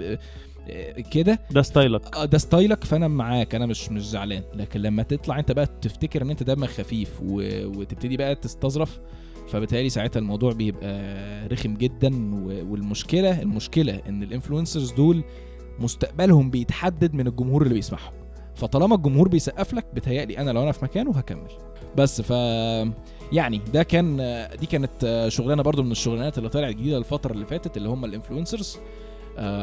كده. 1.11 1.41
ده 1.51 1.63
style 1.63 2.01
ك. 2.01 2.17
آه 2.17 2.25
ده 2.25 2.39
style 2.39 2.77
ك 2.77 2.85
فأنا 2.85 3.09
معاك. 3.09 3.55
أنا 3.55 3.67
مش 3.67 3.91
مش 3.91 4.09
زعلان. 4.09 4.43
لكن 4.55 4.81
لما 4.81 5.03
تطلع 5.03 5.39
أنت 5.39 5.53
بقى 5.53 5.67
تفتكر 5.83 6.23
إن 6.23 6.31
أنت 6.31 6.43
دمك 6.43 6.69
خفيف 6.69 7.21
و... 7.23 7.43
وتبتدي 7.79 8.17
بقى 8.17 8.35
تستظرف 8.35 9.01
فبالتالي 9.49 9.89
ساعتها 9.89 10.21
الموضوع 10.21 10.53
بيبقى 10.53 11.05
رخم 11.49 11.75
جدا. 11.75 12.35
و... 12.35 12.73
والمشكلة 12.73 13.43
المشكلة 13.43 14.01
إن 14.09 14.23
ال 14.23 14.29
influencers 14.29 14.93
دول 14.93 15.25
مستقبلهم 15.79 16.51
بيتحدد 16.51 17.15
من 17.15 17.27
الجمهور 17.27 17.63
اللي 17.63 17.75
بيسمعهم. 17.75 18.13
فطالما 18.55 18.95
الجمهور 18.95 19.29
بيسقف 19.29 19.75
لك 19.75 19.87
بتهيألي 19.95 20.39
أنا 20.39 20.51
لو 20.51 20.63
أنا 20.63 20.73
في 20.73 20.85
مكانه 20.85 21.11
هكمل. 21.11 21.49
بس 21.97 22.21
ف 22.21 22.31
يعني 23.33 23.61
ده 23.73 23.83
كان 23.83 24.17
دي 24.61 24.67
كانت 24.67 25.27
شغلانة 25.29 25.63
برضو 25.63 25.83
من 25.83 25.91
الشغلانات 25.91 26.39
اللي 26.39 26.49
طلعت 26.49 26.75
جديدة 26.75 26.99
الفترة 26.99 27.33
اللي 27.33 27.45
فاتت 27.47 27.77
اللي 27.77 27.89
هم 27.89 28.05
ال 28.05 28.11
influencers 28.11 28.79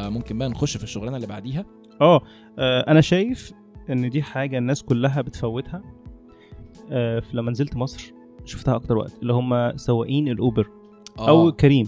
ممكن 0.10 0.38
بقى 0.38 0.50
نخش 0.50 0.78
في 0.78 0.84
الشغلانة 0.84 1.16
اللي 1.16 1.28
بعديها. 1.28 1.66
آه 2.02 2.22
آه، 2.60 2.82
أنا 2.92 3.02
شايف 3.02 3.52
إن 3.90 4.10
دي 4.10 4.22
حاجة 4.24 4.58
الناس 4.58 4.84
كلها 4.84 5.22
بتفوتها 5.22 5.82
آه، 6.92 7.20
في- 7.20 7.38
لما 7.38 7.52
نزلت 7.52 7.76
مصر 7.76 8.14
شفتها 8.46 8.76
أكتر 8.76 8.98
وقت 8.98 9.14
اللي 9.22 9.34
هم 9.34 9.78
سواقين 9.78 10.28
الأوبر 10.28 10.68
أو 11.20 11.52
كريم. 11.52 11.88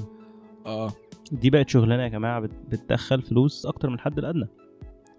آه. 0.65 0.91
دي 1.31 1.49
بقت 1.49 1.69
شغلانة 1.69 2.03
يا 2.03 2.07
جماعة 2.07 2.39
بت- 2.39 2.61
بتدخل 2.69 3.21
فلوس 3.21 3.65
أكتر 3.65 3.89
من 3.89 3.95
الحد 3.95 4.17
الأدنى. 4.17 4.47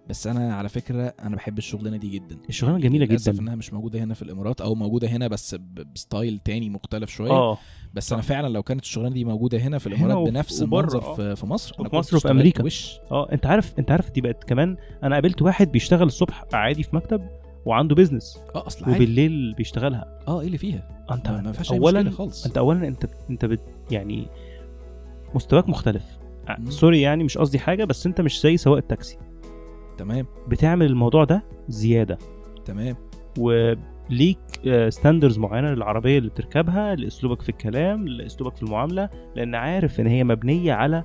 بس 0.09 0.27
أنا 0.27 0.55
على 0.55 0.69
فكرة 0.69 1.13
أنا 1.23 1.35
بحب 1.35 1.57
الشغلانة 1.57 1.97
دي 1.97 2.09
جدا. 2.09 2.37
الشغلانة 2.49 2.79
جميلة 2.79 3.05
للأسف 3.05 3.31
جدا. 3.33 3.41
إنها 3.41 3.55
مش 3.55 3.73
موجودة 3.73 4.03
هنا 4.03 4.13
في 4.13 4.21
الإمارات 4.21 4.61
أو 4.61 4.75
موجودة 4.75 5.07
هنا 5.07 5.27
بس 5.27 5.55
بستايل 5.93 6.39
تاني 6.39 6.69
مختلف 6.69 7.09
شوية. 7.09 7.31
آه. 7.31 7.57
بس 7.93 8.13
أنا 8.13 8.21
فعلا 8.21 8.47
لو 8.53 8.63
كانت 8.63 8.81
الشغلانة 8.81 9.13
دي 9.13 9.25
موجودة 9.25 9.57
هنا 9.57 9.77
في 9.77 9.89
هنا 9.89 9.95
الإمارات 9.95 10.17
وف- 10.27 10.29
بنفس 10.33 10.61
المنظر 10.61 11.01
آه. 11.03 11.15
في, 11.15 11.35
في 11.35 11.45
مصر 11.45 11.75
كنت 11.75 11.87
مصر 11.87 11.97
وفي 11.97 12.15
اشتغلت 12.17 12.25
أمريكا. 12.35 12.63
وش. 12.63 12.97
آه 13.11 13.31
أنت 13.31 13.45
عارف 13.45 13.73
أنت 13.79 13.91
عارف 13.91 14.11
دي 14.11 14.21
بقت 14.21 14.43
كمان 14.43 14.77
أنا 15.03 15.15
قابلت 15.15 15.41
واحد 15.41 15.71
بيشتغل 15.71 16.07
الصبح 16.07 16.43
عادي 16.53 16.83
في 16.83 16.95
مكتب 16.95 17.29
وعنده 17.65 17.95
business 17.95 18.37
آه 18.55 18.67
أصل 18.67 18.89
وبالليل 18.91 19.53
بيشتغلها. 19.53 20.19
آه 20.27 20.41
إيه 20.41 20.47
اللي 20.47 20.57
فيها؟ 20.57 21.05
أنت 21.11 21.27
ما 21.29 21.51
فيهاش 21.51 21.71
اولا 21.71 22.09
خالص. 22.11 22.45
أنت 22.45 22.57
اولا 22.57 22.87
أنت 22.87 23.05
أنت 23.29 23.45
بت 23.45 23.61
يعني 23.91 24.27
مستواك 25.35 25.69
مختلف. 25.69 26.03
sorry 26.69 27.01
يعني 27.01 27.23
مش 27.23 27.37
قصدي 27.37 27.59
حاجة 27.59 27.83
بس 27.85 28.05
أنت 28.05 28.21
مش 28.21 28.41
زي 28.41 28.57
سواق 28.57 28.77
التاكسي. 28.77 29.17
تمام. 29.97 30.25
بتعمل 30.47 30.85
الموضوع 30.85 31.23
ده 31.23 31.43
زيادة. 31.67 32.17
تمام. 32.65 32.95
وليك 33.39 34.37
standards 34.89 35.37
معينة 35.39 35.73
للعربية 35.73 36.17
اللي 36.17 36.29
بتركبها 36.29 36.95
لأسلوبك 36.95 37.41
في 37.41 37.49
الكلام 37.49 38.07
لأسلوبك 38.07 38.55
في 38.55 38.63
المعاملة 38.63 39.09
لأن 39.35 39.55
عارف 39.55 39.99
إن 39.99 40.07
هي 40.07 40.23
مبنية 40.23 40.73
على 40.73 41.03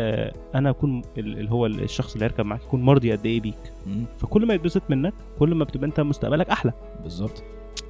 آه، 0.00 0.32
أنا 0.54 0.70
أكون 0.70 1.02
ال- 1.18 1.38
اللي 1.38 1.50
هو 1.50 1.66
الشخص 1.66 2.12
اللي 2.12 2.24
هيركب 2.24 2.44
معاك 2.46 2.62
يكون 2.62 2.82
مرضي 2.82 3.12
قد 3.12 3.26
إيه 3.26 3.40
بيك. 3.40 3.72
مم. 3.86 4.04
فكل 4.18 4.46
ما 4.46 4.54
يتبسط 4.54 4.82
منك 4.90 5.14
كل 5.38 5.54
ما 5.54 5.64
بتبقى 5.64 5.86
أنت 5.86 6.00
مستقبلك 6.00 6.50
أحلى. 6.50 6.72
بالظبط. 7.02 7.42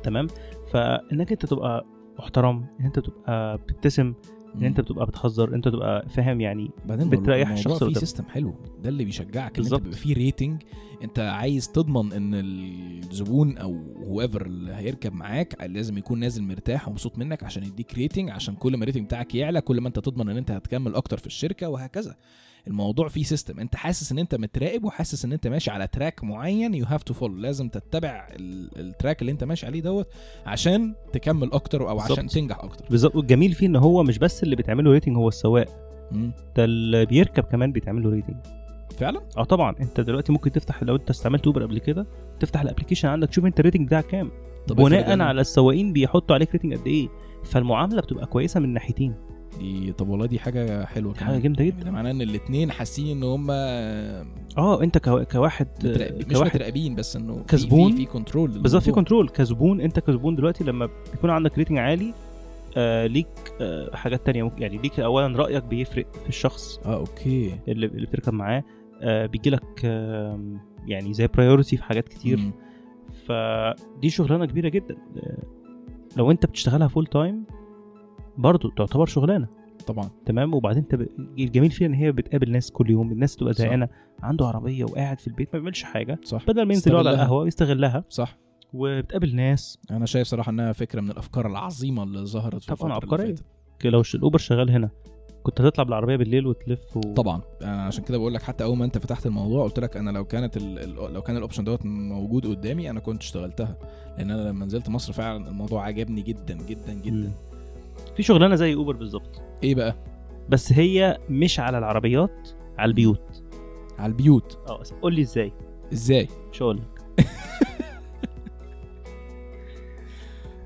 تمام. 0.03 0.27
فإنك 0.73 1.33
أنت 1.33 1.47
تبقى 1.47 1.85
محترم 2.19 2.67
إن 2.81 2.85
أنت 2.85 2.99
تبقى 2.99 3.57
بتبتسم 3.59 4.15
إن 4.55 4.65
أنت 4.65 4.81
بتبقى 4.81 5.07
بتهزر 5.07 5.55
أنت 5.55 5.69
تبقى 5.69 6.09
فاهم 6.09 6.41
يعني 6.41 6.71
بعدين 6.87 7.11
بتريح 7.11 7.51
الشخص 7.51 7.77
قدامك. 7.81 7.99
system 7.99 8.25
حلو 8.25 8.55
ده 8.83 8.89
اللي 8.89 9.05
بيشجعك 9.05 9.59
إن 9.59 9.65
أنت. 9.65 9.75
بيبقى 9.75 9.93
فيه 9.99 10.15
rating 10.15 10.63
أنت 11.03 11.19
عايز 11.19 11.69
تضمن 11.73 12.13
إن 12.13 12.35
الزبون 12.35 13.59
أو 13.59 13.77
whoever 14.07 14.47
اللي 14.47 14.73
هيركب 14.75 15.13
معاك 15.13 15.57
لازم 15.67 15.99
يكون 15.99 16.19
نازل 16.21 16.43
مرتاح 16.43 16.89
ومبسوط 16.89 17.19
منك 17.19 17.43
عشان 17.43 17.65
يديك 17.65 17.95
rating 17.95 18.31
عشان 18.31 18.55
كل 18.55 18.77
ما 18.77 18.83
ال 18.83 18.86
rating 18.86 19.05
بتاعك 19.05 19.35
يعلى 19.35 19.61
كل 19.61 19.81
ما 19.81 19.89
أنت 19.89 19.99
تضمن 19.99 20.29
إن 20.29 20.37
أنت 20.37 20.51
هتكمل 20.51 20.95
أكتر 20.95 21.17
في 21.19 21.27
الشركة 21.27 21.69
وهكذا 21.69 22.17
الموضوع 22.67 23.09
فيه 23.09 23.23
system 23.23 23.61
انت 23.61 23.77
حاسس 23.77 24.13
ان 24.13 24.19
انت 24.19 24.35
متراقب 24.35 24.85
وحاسس 24.85 25.25
ان 25.25 25.33
انت 25.33 25.47
ماشي 25.47 25.71
على 25.71 25.87
track 25.87 26.25
معين 26.25 26.75
you 26.75 26.85
have 26.87 27.03
to 27.03 27.15
follow 27.15 27.37
لازم 27.37 27.69
تتبع 27.69 28.29
ال- 28.31 28.81
ال 28.81 28.87
track 28.87 29.21
اللي 29.21 29.33
انت 29.33 29.45
ماشي 29.45 29.67
عليه 29.67 29.81
دوت 29.83 30.07
عشان 30.47 30.95
تكمل 31.13 31.53
أكتر 31.53 31.89
أو 31.89 32.01
عشان 32.01 32.15
بالظبط. 32.17 32.35
تنجح 32.35 32.59
أكتر. 32.59 32.85
بالظبط. 32.91 33.17
والجميل 33.17 33.53
فيه 33.53 33.67
إن 33.67 33.77
هو 33.77 34.03
مش 34.03 34.19
بس 34.19 34.43
اللي 34.43 34.57
بيتعمل 34.57 34.85
له 34.85 34.91
rating 34.93 35.17
هو 35.17 35.29
السواق. 35.29 35.69
ده 36.57 36.65
اللي 36.65 37.07
بيركب 37.07 37.45
كمان 37.45 37.73
بيتعمل 37.73 38.03
له 38.03 38.11
rating 38.11 38.37
فعلا؟ 38.99 39.21
آه 39.37 39.45
طبعا. 39.45 39.75
انت 39.81 40.01
دلوقتي 40.01 40.33
ممكن 40.33 40.53
تفتح 40.53 40.83
لو 40.83 40.97
انت 40.97 41.11
استعملت 41.11 41.47
اوبر 41.47 41.63
قبل 41.63 41.79
كده 41.79 42.07
تفتح 42.41 42.61
ال 42.61 42.65
application 42.65 43.09
عندك 43.09 43.29
تشوف 43.29 43.45
انت 43.47 43.61
ال 43.61 43.64
rating 43.64 43.87
بتاعك 43.87 44.07
كام. 44.07 44.31
بناء 44.71 45.21
على 45.21 45.41
السواقين 45.41 45.93
بيحطوا 45.93 46.35
عليك 46.35 46.53
rating 46.53 46.75
قد 46.75 46.87
إيه. 46.87 47.09
فالمعاملة 47.45 48.01
بتبقى 48.01 48.27
كويسة 48.27 48.61
من 48.61 48.69
ناحيتين. 48.75 49.15
دي 49.59 49.93
طب 49.93 50.09
والله 50.09 50.27
دي 50.27 50.39
حاجة 50.39 50.85
حلوة 50.85 51.15
حاجة 51.15 51.25
كمان. 51.27 51.43
جامدة 51.43 51.65
يعني 51.65 51.77
جدا. 51.77 51.85
ده 51.85 51.91
معناه 51.91 52.11
إن 52.11 52.23
الاثنين 52.23 52.73
حاسين 52.73 53.17
إن 53.17 53.23
هم 53.23 53.47
آه 53.51 54.83
أنت 54.83 54.99
كوا- 54.99 55.23
كواحد 55.23 55.69
متراقبين 55.85 56.27
مش 56.29 56.35
كواحد 56.35 56.55
متراقبين 56.57 56.95
بس 56.95 57.17
إنه 57.17 57.43
كزبون. 57.49 57.91
في 57.91 57.97
في 57.97 58.05
control 58.07 58.51
بالظبط 58.59 58.83
في 58.83 58.93
control 58.93 59.29
كزبون 59.29 59.81
أنت 59.81 59.99
كزبون 60.01 60.35
دلوقتي 60.35 60.65
لما 60.65 60.89
بيكون 61.13 61.31
عندك 61.31 61.59
rating 61.59 61.79
عالي 61.79 62.15
آه 62.77 63.07
ليك 63.07 63.27
آه 63.61 63.97
حاجات 63.97 64.27
تانية 64.27 64.43
ممكن 64.43 64.63
يعني 64.63 64.79
ليك 64.79 65.01
اولا 65.01 65.37
رأيك 65.39 65.65
بيفرق 65.65 66.07
في 66.23 66.29
الشخص 66.29 66.79
آه 66.87 66.95
okay 66.97 67.59
اللي, 67.69 67.87
اللي 67.87 68.07
بتركب 68.07 68.33
معاه 68.33 68.65
آه 69.03 69.27
بيجي 69.27 69.51
لك 69.51 69.81
آه 69.85 70.41
يعني 70.87 71.15
زي 71.15 71.27
priority 71.27 71.77
في 71.77 71.83
حاجات 71.83 72.09
كتير 72.09 72.37
مم. 72.39 72.53
فدي 73.27 74.11
شغلانة 74.11 74.47
كبيرة 74.47 74.69
جدا 74.69 74.97
آه، 75.17 75.43
لو 76.17 76.31
أنت 76.31 76.47
بتشتغلها 76.47 76.89
full 76.89 77.07
time 77.07 77.45
برضه 78.41 78.71
تعتبر 78.77 79.07
شغلانة. 79.07 79.49
طبعا. 79.87 80.11
تمام؟ 80.27 80.55
وبعدين 80.55 80.83
انت. 80.93 81.07
الجميل 81.39 81.71
فيها 81.71 81.87
إن 81.89 81.95
هي 81.95 82.13
بتقابل 82.13 82.51
ناس 82.51 82.71
كل 82.71 82.91
يوم 82.91 83.13
الناس 83.13 83.37
تبقى. 83.37 83.53
زهقانة 83.53 83.89
عنده 84.23 84.47
عربية 84.47 84.85
وقاعد 84.85 85.21
في 85.21 85.27
البيت 85.29 85.49
ما 85.53 85.59
بيعملش 85.59 85.83
حاجة. 85.83 86.19
صح. 86.25 86.47
بدل 86.47 86.63
ما 86.63 86.75
ينزل 86.75 86.93
يقعد 86.93 87.07
على. 87.07 87.17
القهوة 87.17 87.47
يستغلها 87.47 88.05
صح. 88.09 88.39
وبتقابل 88.73 89.37
ناس. 89.37 89.79
أنا 89.91 90.07
شايف 90.07 90.27
صراحة 90.27 90.51
إنها 90.51 90.73
فكرة 90.73 91.01
من 91.01 91.11
الأفكار 91.11 91.47
العظيمة 91.47 92.03
اللي 92.03 92.27
ظهرت 92.27 92.63
في 92.63 92.75
طبعا. 92.75 93.01
فاتت. 93.01 93.45
لو 93.85 94.03
الأوبر 94.15 94.39
شغال 94.39 94.71
هنا 94.71 94.91
كنت 95.43 95.61
هتطلع 95.61 95.85
بالعربية 95.85 96.17
بالليل 96.17 96.47
وتلف 96.47 96.97
و... 96.97 97.01
طبعا. 97.01 97.43
أنا 97.63 97.83
عشان 97.83 98.05
كده 98.05 98.19
بقول 98.19 98.35
لك 98.35 98.43
حتى 98.43 98.65
أول 98.65 98.77
ما 98.77 98.85
أنت 98.85 98.99
فتحت 98.99 99.27
الموضوع 99.27 99.65
قلت 99.65 99.81
لك 99.81 99.97
أنا 99.97 100.11
لو 100.11 100.25
كانت 100.25 100.57
ال... 100.57 100.79
ال- 100.79 101.13
لو 101.15 101.23
كان 101.23 101.37
ال 101.37 101.41
option 101.41 101.65
دوت 101.65 101.87
موجود 101.87 102.47
قدامي 102.47 102.91
أنا 102.91 103.01
كنت 103.01 103.23
اشتغلتها. 103.23 103.77
لأن 104.19 104.31
أنا 104.31 104.49
لما 104.49 104.67
نزلت 104.67 104.89
مصر 104.89 105.13
فعلا 105.13 105.49
الموضوع 105.49 105.85
عجبني 105.85 106.23
جدا 106.23 106.55
جدا 106.55 106.93
جدا. 106.93 107.29
مم. 107.29 107.50
في 108.21 108.27
شغلانة 108.27 108.55
زي 108.55 108.75
اوبر 108.75 108.97
بالظبط. 108.97 109.43
إيه 109.63 109.75
بقى؟ 109.75 109.97
بس 110.49 110.73
هي 110.73 111.19
مش 111.29 111.61
على 111.61 111.79
العربيات 111.79 112.49
على 112.79 112.89
البيوت. 112.89 113.43
على 113.99 114.11
البيوت. 114.11 114.59
أه 114.69 114.83
قول 115.03 115.15
لي 115.15 115.23
إزاي. 115.23 115.53
إزاي؟ 115.93 116.29
مش 116.53 116.63
هقول 116.63 116.77
لك. 116.77 117.05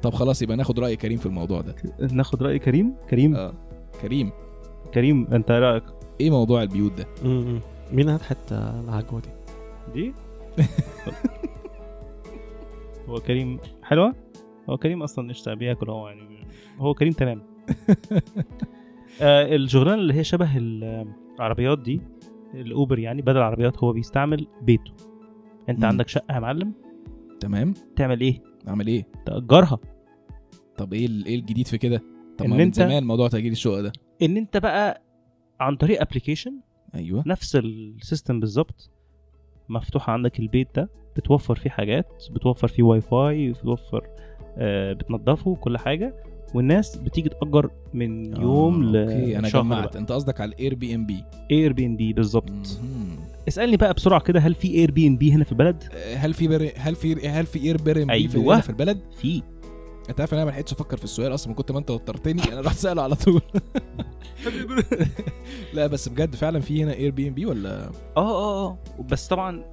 طب 0.02 0.14
خلاص 0.14 0.42
يبقى 0.42 0.56
ناخد 0.56 0.80
رأي 0.80 0.96
كريم 0.96 1.18
في 1.18 1.26
الموضوع 1.26 1.60
ده. 1.60 1.74
ناخد 2.12 2.42
رأي 2.42 2.58
كريم؟ 2.58 2.94
كريم؟ 3.10 3.36
آه 3.36 3.54
كريم. 4.02 4.30
كريم 4.94 5.26
أنت 5.32 5.50
إيه 5.50 5.58
رأيك؟ 5.58 5.84
إيه 6.20 6.30
موضوع 6.30 6.62
البيوت 6.62 6.92
ده؟ 6.92 7.06
م-م. 7.24 7.60
مين 7.92 8.08
هات 8.08 8.22
حتى 8.22 8.54
العجوة 8.84 9.20
دي؟ 9.20 9.30
دي؟ 9.94 10.14
هو 13.08 13.20
كريم 13.20 13.58
حلوة؟ 13.82 14.14
هو 14.70 14.76
كريم 14.76 15.02
أصلا 15.02 15.28
قشطة 15.28 15.54
بياكل 15.54 15.90
هو 15.90 16.08
يعني. 16.08 16.33
هو 16.78 16.94
كريم 16.94 17.12
تمام. 17.12 17.42
آه 19.22 19.56
الشغلانة 19.56 20.00
اللي 20.00 20.14
هي 20.14 20.24
شبه 20.24 20.50
العربيات 20.56 21.78
دي 21.78 22.00
الأوبر 22.54 22.98
يعني 22.98 23.22
بدل 23.22 23.36
العربيات 23.36 23.78
هو 23.78 23.92
بيستعمل 23.92 24.46
بيته. 24.62 24.92
أنت 25.68 25.78
مم. 25.78 25.84
عندك 25.84 26.08
شقة 26.08 26.34
يا 26.34 26.40
معلم؟ 26.40 26.72
تمام. 27.40 27.74
تعمل 27.96 28.20
إيه؟ 28.20 28.42
أعمل 28.68 28.86
إيه؟ 28.86 29.06
تأجرها. 29.26 29.78
طب 30.76 30.92
إيه 30.92 31.08
إيه 31.26 31.34
الجديد 31.38 31.66
في 31.66 31.78
كده؟ 31.78 32.02
طب 32.38 32.44
إن 32.44 32.50
ما 32.50 32.56
من 32.56 32.70
أنت- 32.72 32.74
زمان 32.74 33.04
موضوع 33.04 33.28
تأجير 33.28 33.52
الشقق 33.52 33.80
ده. 33.80 33.92
إن 34.22 34.36
أنت 34.36 34.56
بقى 34.56 35.02
عن 35.60 35.76
طريق 35.76 36.00
application 36.00 36.60
أيوه. 36.94 37.22
نفس 37.26 37.56
ال 37.56 37.68
system 37.68 38.40
بالظبط 38.40 38.90
مفتوح 39.68 40.10
عندك 40.10 40.40
البيت 40.40 40.68
ده 40.76 40.90
بتوفر 41.16 41.54
فيه 41.54 41.70
حاجات 41.70 42.24
بتوفر 42.30 42.68
فيه 42.68 42.82
واي 42.82 43.00
فاي 43.00 43.52
بتوفر 43.52 44.06
آه 44.58 44.92
بتنضفه 44.92 45.54
كل 45.56 45.78
حاجة. 45.78 46.14
والناس 46.54 46.96
بتيجي 46.96 47.28
تأجر 47.28 47.70
من 47.94 48.36
يوم 48.40 48.96
آه، 48.96 49.00
okay 49.02 49.38
أنا 49.38 49.46
لشهر 49.46 49.62
جمعت. 49.62 49.96
أنت 49.96 50.12
قصدك 50.12 50.40
على 50.40 50.48
الاير 50.52 50.74
بي 50.74 50.94
ام 50.94 51.06
بي 51.06 51.24
Airbnb 51.50 52.12
بالظبط. 52.12 52.78
اسألني 53.48 53.76
بقى 53.76 53.94
بسرعة 53.94 54.20
كده 54.20 54.40
هل 54.40 54.54
في 54.54 54.74
اير 54.74 54.90
بي 54.90 55.06
ان 55.06 55.16
بي 55.16 55.32
هنا 55.32 55.44
في 55.44 55.52
البلد؟ 55.52 55.84
هل 56.16 56.34
في 56.34 56.48
بر... 56.48 56.70
هل 56.76 56.94
في 56.94 57.28
هل 57.28 57.46
في 57.46 57.58
Airbnb 57.64 58.28
في, 58.28 58.38
أيوة. 58.38 58.54
هنا 58.54 58.60
في 58.62 58.70
البلد؟ 58.70 58.98
في. 59.20 59.42
أنت 60.10 60.20
عارف 60.20 60.32
إن 60.34 60.38
أنا 60.38 60.44
ما 60.46 60.50
لحقتش 60.50 60.72
أفكر 60.72 60.96
في 60.96 61.04
السؤال 61.04 61.34
أصلا 61.34 61.48
من 61.48 61.54
كنت 61.54 61.72
ما 61.72 61.78
أنت 61.78 61.90
وترتني. 61.90 62.42
أنا 62.52 62.60
رحت 62.60 62.76
ساله 62.76 63.02
على 63.02 63.14
طول. 63.14 63.40
لا 65.74 65.86
بس 65.86 66.08
بجد 66.08 66.34
فعلا 66.34 66.60
في 66.60 66.82
هنا 66.84 66.94
Airbnb 66.94 67.46
ولا؟ 67.46 67.90
آه 68.16 68.18
آه 68.20 68.66
آه. 68.66 68.78
بس 69.10 69.26
طبعا 69.28 69.64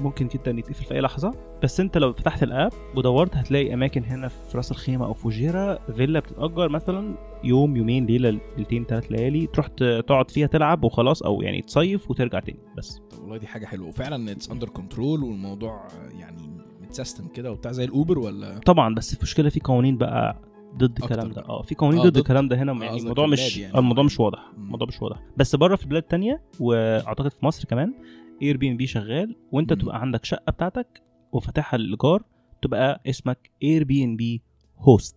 ممكن 0.00 0.28
جدا 0.28 0.50
يتقفل 0.50 0.84
في 0.84 0.94
أي 0.94 1.00
لحظة 1.00 1.34
بس 1.62 1.80
أنت 1.80 1.98
لو 1.98 2.12
فتحت 2.12 2.42
ال 2.42 2.50
app 2.50 2.72
ودورت 2.96 3.36
هتلاقي 3.36 3.74
أماكن 3.74 4.04
هنا 4.04 4.28
في 4.28 4.56
راس 4.56 4.70
الخيمة 4.70 5.06
أو 5.06 5.14
الفجيرة 5.14 5.78
فيلا 5.92 6.20
بتتأجر 6.20 6.68
مثلا 6.68 7.14
يوم 7.44 7.76
يومين 7.76 8.06
ليلة 8.06 8.40
ليلتين 8.56 8.84
ثلاث 8.84 9.12
ليالي 9.12 9.46
تروح 9.46 9.66
تقعد 10.06 10.30
فيها 10.30 10.46
تلعب 10.46 10.84
وخلاص 10.84 11.22
أو 11.22 11.42
يعني 11.42 11.62
تصيف 11.62 12.10
وترجع 12.10 12.40
تاني 12.40 12.58
بس 12.76 13.00
طب 13.10 13.22
والله 13.22 13.36
دي 13.36 13.46
حاجة 13.46 13.66
حلوة 13.66 13.88
وفعلا 13.88 14.32
it's 14.32 14.50
under 14.50 14.68
control 14.68 15.22
والموضوع 15.24 15.88
يعني 16.20 16.42
متسيستم 16.82 17.28
كده 17.28 17.52
وبتاع 17.52 17.72
زي 17.72 17.84
الأوبر 17.84 18.18
ولا 18.18 18.58
طبعا 18.58 18.94
بس 18.94 19.14
في 19.14 19.20
مشكلة 19.22 19.48
في 19.48 19.60
قوانين 19.60 19.96
بقى 19.98 20.36
ضد 20.76 20.98
الكلام 21.02 21.30
ده. 21.32 21.42
آه 21.48 21.62
في 21.62 21.74
قوانين 21.74 21.98
آه، 22.00 22.02
ضد 22.02 22.10
ضد. 22.12 22.16
الكلام 22.16 22.48
ده 22.48 22.56
هنا 22.56 22.72
آه، 22.72 22.84
يعني 22.84 22.98
الموضوع 22.98 23.26
مش 23.26 23.56
يعني. 23.58 23.78
الموضوع 23.78 24.04
مش 24.04 24.20
واضح. 24.20 24.52
الموضوع 24.56 24.88
مش 24.88 25.02
واضح 25.02 25.22
بس 25.36 25.56
بره 25.56 25.76
في 25.76 25.88
بلاد 25.88 26.02
تانية 26.02 26.40
وأعتقد 26.60 27.30
في 27.32 27.46
مصر 27.46 27.64
كمان 27.68 27.94
Airbnb 28.42 28.86
شغال 28.86 29.36
وانت 29.52 29.72
مم. 29.72 29.78
تبقى 29.78 30.00
عندك 30.00 30.24
شقة 30.24 30.50
بتاعتك 30.50 31.02
وفاتحها 31.32 31.78
للإيجار 31.78 32.22
تبقى 32.62 33.00
اسمك 33.06 33.50
Airbnb 33.62 34.42
host. 34.78 35.16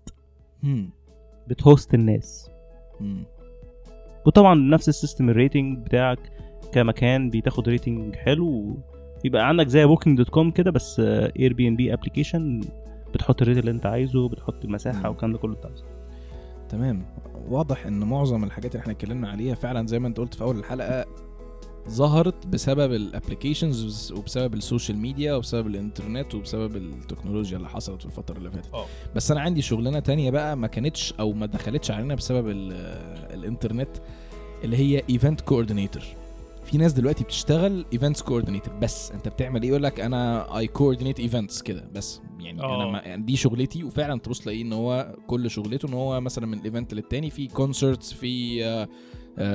بت 1.47 1.62
host 1.62 1.93
الناس 1.93 2.49
هم. 3.01 3.23
وطبعا 4.25 4.55
نفس 4.55 4.89
ال 4.89 4.95
system 4.95 5.29
ال 5.29 5.36
rating 5.36 5.77
بتاعك 5.85 6.31
كمكان 6.71 7.29
بتاخد 7.29 7.69
rating 7.69 8.15
حلو 8.15 8.77
يبقى 9.25 9.47
عندك 9.47 9.67
زي 9.67 9.85
Booking.com 9.85 10.51
كده 10.51 10.71
بس 10.71 10.99
Airbnb 11.39 11.93
application 11.93 12.61
بتحط 13.13 13.41
ال 13.41 13.44
rate 13.44 13.57
اللي 13.57 13.71
انت 13.71 13.85
عايزه 13.85 14.29
بتحط 14.29 14.65
المساحة 14.65 14.99
مم. 14.99 15.05
والكلام 15.05 15.31
ده 15.31 15.37
كله 15.37 15.53
انت 15.55 15.65
عايزه 15.65 15.83
تمام 16.69 17.05
واضح 17.49 17.85
إن 17.85 17.99
معظم 18.03 18.43
الحاجات 18.43 18.71
اللي 18.71 18.81
إحنا 18.81 18.93
اتكلمنا 18.93 19.29
عليها 19.29 19.55
فعلا 19.55 19.87
زي 19.87 19.99
ما 19.99 20.07
أنت 20.07 20.17
قلت 20.17 20.33
في 20.33 20.43
أول 20.43 20.59
الحلقة 20.59 21.05
ظهرت 21.89 22.47
بسبب 22.47 22.93
ال 22.93 23.02
applications 23.02 24.11
وبسبب 24.11 24.53
ال 24.53 24.59
social 24.59 24.97
media 24.97 25.33
وبسبب 25.33 25.67
الانترنت 25.67 26.35
وبسبب 26.35 26.75
التكنولوجيا 26.75 27.57
اللي 27.57 27.69
حصلت 27.69 27.99
في 28.01 28.05
الفترة 28.05 28.37
اللي 28.37 28.51
فاتت. 28.51 28.73
آه. 28.73 28.85
بس 29.15 29.31
أنا 29.31 29.41
عندي 29.41 29.61
شغلانة 29.61 29.99
تانية 29.99 30.31
بقى 30.31 30.57
ما 30.57 30.67
كانتش 30.67 31.13
أو 31.19 31.33
ما 31.33 31.45
دخلتش 31.45 31.91
علينا 31.91 32.15
بسبب 32.15 32.47
ال- 32.49 32.73
الانترنت 33.33 33.89
اللي 34.63 34.77
هي 34.77 35.03
event 35.09 35.41
coordinator 35.41 36.03
في 36.65 36.77
ناس 36.77 36.93
دلوقتي 36.93 37.23
بتشتغل 37.23 37.85
events 37.93 38.21
coordinator 38.21 38.73
بس 38.73 39.11
أنت 39.11 39.27
بتعمل 39.27 39.63
إيه؟ 39.63 39.69
يقول 39.69 39.83
لك 39.83 39.99
أنا 39.99 40.57
I 40.57 40.67
coordinate 40.67 41.19
events 41.19 41.61
كده. 41.61 41.89
بس 41.93 42.21
يعني 42.39 42.59
أنا 42.59 42.83
آه. 42.83 42.91
ما 42.91 42.99
يعني 42.99 43.23
دي 43.23 43.35
شغلتي 43.35 43.83
وفعلا 43.83 44.19
تبص 44.19 44.39
تلاقيه 44.39 44.61
إن 44.61 44.73
هو 44.73 45.15
كل 45.27 45.49
شغلته 45.49 45.87
إن 45.87 45.93
هو 45.93 46.21
مثلا 46.21 46.45
من 46.45 46.57
ال 46.57 46.63
event 46.63 46.93
للتاني. 46.93 47.29
في 47.29 47.47
concerts 47.47 48.13
في 48.13 48.65
آه، 48.65 48.83
آه، 48.83 48.87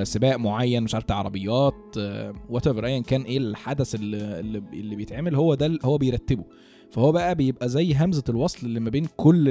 سباق 0.02 0.36
معين 0.36 0.82
مش 0.82 0.94
عارف 0.94 1.04
بتاع 1.04 1.16
عربيات 1.16 1.96
whatever 2.48 2.86
ايا 2.86 3.00
كان 3.00 3.22
إيه 3.22 3.38
الحدث 3.38 3.94
اللي, 3.94 4.40
اللي 4.72 4.96
بيتعمل 4.96 5.34
هو 5.34 5.54
ده 5.54 5.78
هو 5.84 5.98
بيرتبه 5.98 6.44
فهو 6.90 7.12
بقى 7.12 7.34
بيبقى 7.34 7.68
زي 7.68 7.94
همزة 7.94 8.24
الوصل 8.28 8.66
اللي 8.66 8.80
ما 8.80 8.90
بين 8.90 9.06
كل 9.16 9.48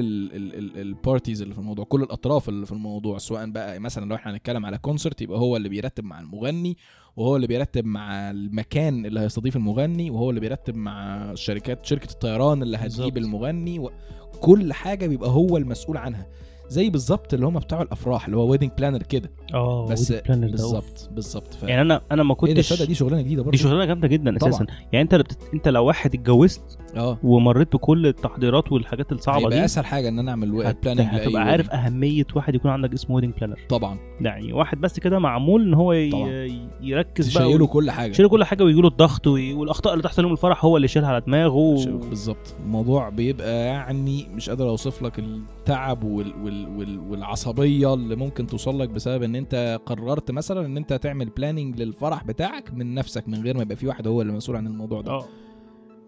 ال 0.78 0.86
parties 0.86 1.42
اللي 1.42 1.54
في 1.54 1.60
الموضوع 1.60 1.86
كل 1.86 2.04
الأطراف 2.04 2.50
اللي 2.50 2.66
في 2.66 2.72
الموضوع 2.72 3.18
سواء 3.18 3.50
بقى 3.50 3.80
مثلا 3.80 4.10
لو 4.10 4.16
إحنا 4.16 4.32
هنتكلم 4.34 4.66
على 4.66 4.78
concert 4.78 5.22
يبقى 5.22 5.40
هو 5.40 5.58
اللي 5.58 5.70
بيرتب 5.70 6.04
مع 6.04 6.20
المغني 6.20 6.78
وهو 7.18 7.36
اللي 7.36 7.48
بيرتب 7.48 7.86
مع 7.86 8.32
المكان 8.32 9.06
اللي 9.06 9.20
هيستضيف 9.20 9.56
المغني 9.56 10.10
وهو 10.10 10.30
اللي 10.30 10.42
بيرتب 10.42 10.76
مع 10.76 11.32
شركات 11.36 11.86
شركة 11.86 12.12
الطيران 12.12 12.62
اللي 12.64 12.78
هتجيب. 12.78 13.18
المغني 13.18 13.80
وكل 13.80 14.74
حاجة 14.74 15.08
بيبقى 15.08 15.30
هو 15.30 15.58
المسؤول 15.58 15.98
عنها 15.98 16.28
زي 16.70 16.90
بالظبط 16.90 17.34
اللي 17.34 17.46
هم 17.46 17.60
بتوع 17.60 17.82
الأفراح 17.82 18.26
اللي 18.26 18.38
هو 18.38 18.48
wedding 18.48 18.72
planner 18.78 19.04
كده. 19.04 19.32
آه 19.54 19.88
بس. 19.88 20.12
بالظبط 20.30 21.10
بالظبط 21.12 21.54
ف... 21.54 21.64
يعني 21.64 21.82
أنا 21.82 22.02
أنا 22.12 22.24
ما 22.24 22.30
ده 22.34 22.36
كنتش 22.40 22.70
تصدق 22.70 22.86
دي 22.88 22.96
شغلانة 22.96 23.22
جديدة 23.22 23.42
برضه. 23.44 23.52
دي 23.52 23.58
شغلانة 23.64 23.86
جامدة 23.86 24.08
جدا 24.08 24.38
طبعاً. 24.38 24.50
أساسا. 24.54 24.66
يعني 24.92 25.04
أنت 25.04 25.16
بت... 25.16 25.38
أنت 25.54 25.68
لو 25.68 25.86
واحد 25.86 26.14
اتجوزت 26.16 26.78
آه. 26.98 27.18
ومريت 27.24 27.74
بكل 27.74 28.08
التحضيرات 28.08 28.72
والحاجات 28.72 29.12
الصعبة 29.12 29.50
دي 29.50 29.66
أسهل 29.66 29.86
حاجة 29.86 30.10
إن 30.10 30.20
أنا 30.20 30.32
أعمل 30.32 30.66
هت- 30.66 30.84
planning 30.84 31.08
هتبقى 31.12 31.42
عارف 31.42 31.70
أهمية 31.70 32.26
واحد 32.36 32.56
يكون 32.56 32.72
عندك 32.72 32.94
اسمه 32.94 33.16
wedding 33.16 33.34
planner 33.34 33.60
طبعا. 33.70 33.98
يعني 34.22 34.54
واحد 34.54 34.82
بس 34.82 35.00
كده 35.00 35.20
معمول 35.20 35.62
إن 35.62 35.74
هو 35.74 35.94
ي... 35.94 36.12
طبعاً. 36.12 36.60
يركز 36.82 37.34
بقى 37.38 37.44
تشيله 37.46 37.62
وي- 37.64 37.68
كل 37.68 37.92
حاجة. 37.92 38.12
يشيل 38.12 38.28
كل 38.28 38.44
حاجة 38.44 38.64
ويجي 38.64 38.82
له 38.82 38.88
الضغط 38.88 39.28
وي... 39.28 39.54
والأخطاء 39.54 39.94
اللي 39.94 40.04
تحصل 40.04 40.24
يوم 40.24 40.32
الفرح 40.32 40.66
هو 40.66 40.76
اللي 40.78 40.86
يشيلها 40.86 41.10
على 41.10 41.22
دماغه. 41.22 41.54
و... 41.56 41.76
بالظبط. 42.10 42.56
الموضوع 42.66 43.10
بيبقى 43.10 43.66
يعني 43.66 44.28
مش 44.36 44.50
قادر 44.50 44.70
أوصف 44.70 45.02
لك 45.02 45.20
التعب 45.20 46.04
وال 46.04 46.34
وال 46.44 46.55
وال 46.64 47.00
والعصبية 47.00 47.94
اللي 47.94 48.16
ممكن 48.16 48.48
توصل 48.48 48.80
لك 48.80 48.90
بسبب 48.90 49.24
إن 49.24 49.36
أنت 49.36 49.80
قررت 49.86 50.32
مثلا 50.32 50.66
إن 50.66 50.78
أنت 50.78 50.94
تعمل 50.94 51.30
planning 51.30 51.82
للفرح 51.82 52.24
بتاعك 52.24 52.74
من 52.74 52.94
نفسك 52.94 53.28
من 53.28 53.44
غير 53.44 53.56
ما 53.56 53.62
يبقى 53.62 53.76
في 53.76 53.88
واحد 53.88 54.08
هو 54.08 54.22
اللي 54.22 54.34
مسؤول 54.34 54.58
عن 54.58 54.68
الموضوع 54.68 55.02
ده. 55.02 55.12
آه. 55.12 55.26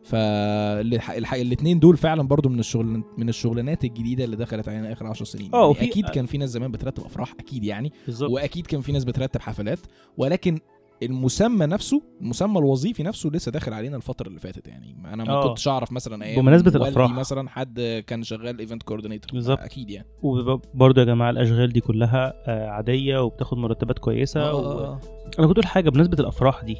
فالاثنين 0.03 1.79
دول 1.79 1.97
فعلا 1.97 2.23
برضو 2.23 2.49
من 2.49 2.59
الشغل 2.59 3.03
من 3.17 3.29
الشغلانات 3.29 3.83
الجديدة 3.83 4.23
اللي 4.23 4.35
دخلت 4.35 4.69
علينا 4.69 4.93
آخر 4.93 5.07
10 5.07 5.25
سنين. 5.25 5.53
آه، 5.53 5.73
يعني 5.73 5.89
أكيد 5.89 6.09
كان 6.09 6.25
في 6.25 6.37
ناس 6.37 6.49
زمان 6.49 6.71
بترتب 6.71 7.05
أفراح 7.05 7.33
أكيد 7.39 7.63
يعني. 7.63 7.91
بالظبط. 8.05 8.31
وأكيد 8.31 8.67
كان 8.67 8.81
في 8.81 8.91
ناس 8.91 9.03
بترتب 9.03 9.41
حفلات 9.41 9.79
ولكن 10.17 10.59
المسمى 11.03 11.65
نفسه 11.65 12.01
المسمى 12.21 12.59
الوظيفي 12.59 13.03
نفسه 13.03 13.29
لسه 13.29 13.51
داخل 13.51 13.73
علينا 13.73 13.97
الفترة 13.97 14.27
اللي 14.27 14.39
فاتت 14.39 14.67
يعني 14.67 14.95
أنا 15.05 15.23
ما 15.23 15.33
آه. 15.33 15.47
كنتش 15.47 15.67
أعرف 15.67 15.91
مثلا 15.91 16.25
أيام 16.25 16.41
بمناسبة 16.41 16.71
والدي 16.71 16.85
الأفراح. 16.85 17.11
مثلا 17.11 17.49
حد 17.49 18.03
كان 18.07 18.23
شغال 18.23 18.59
event 18.59 18.83
coordinator 18.83 19.31
بالظبط. 19.33 19.59
أكيد 19.59 19.89
يعني 19.89 20.07
وبرضه 20.23 21.01
يا 21.01 21.05
جماعة 21.05 21.29
الأشغال 21.29 21.73
دي 21.73 21.79
كلها 21.79 22.33
آه، 22.47 22.67
عادية 22.69 23.23
وبتاخد 23.23 23.57
مرتبات 23.57 23.99
كويسة 23.99 24.53
و... 24.53 24.57
آه. 24.59 24.99
أنا 25.39 25.47
كنت 25.47 25.57
أقول 25.57 25.65
حاجة 25.65 25.89
بمناسبة 25.89 26.17
الأفراح 26.19 26.63
دي 26.63 26.77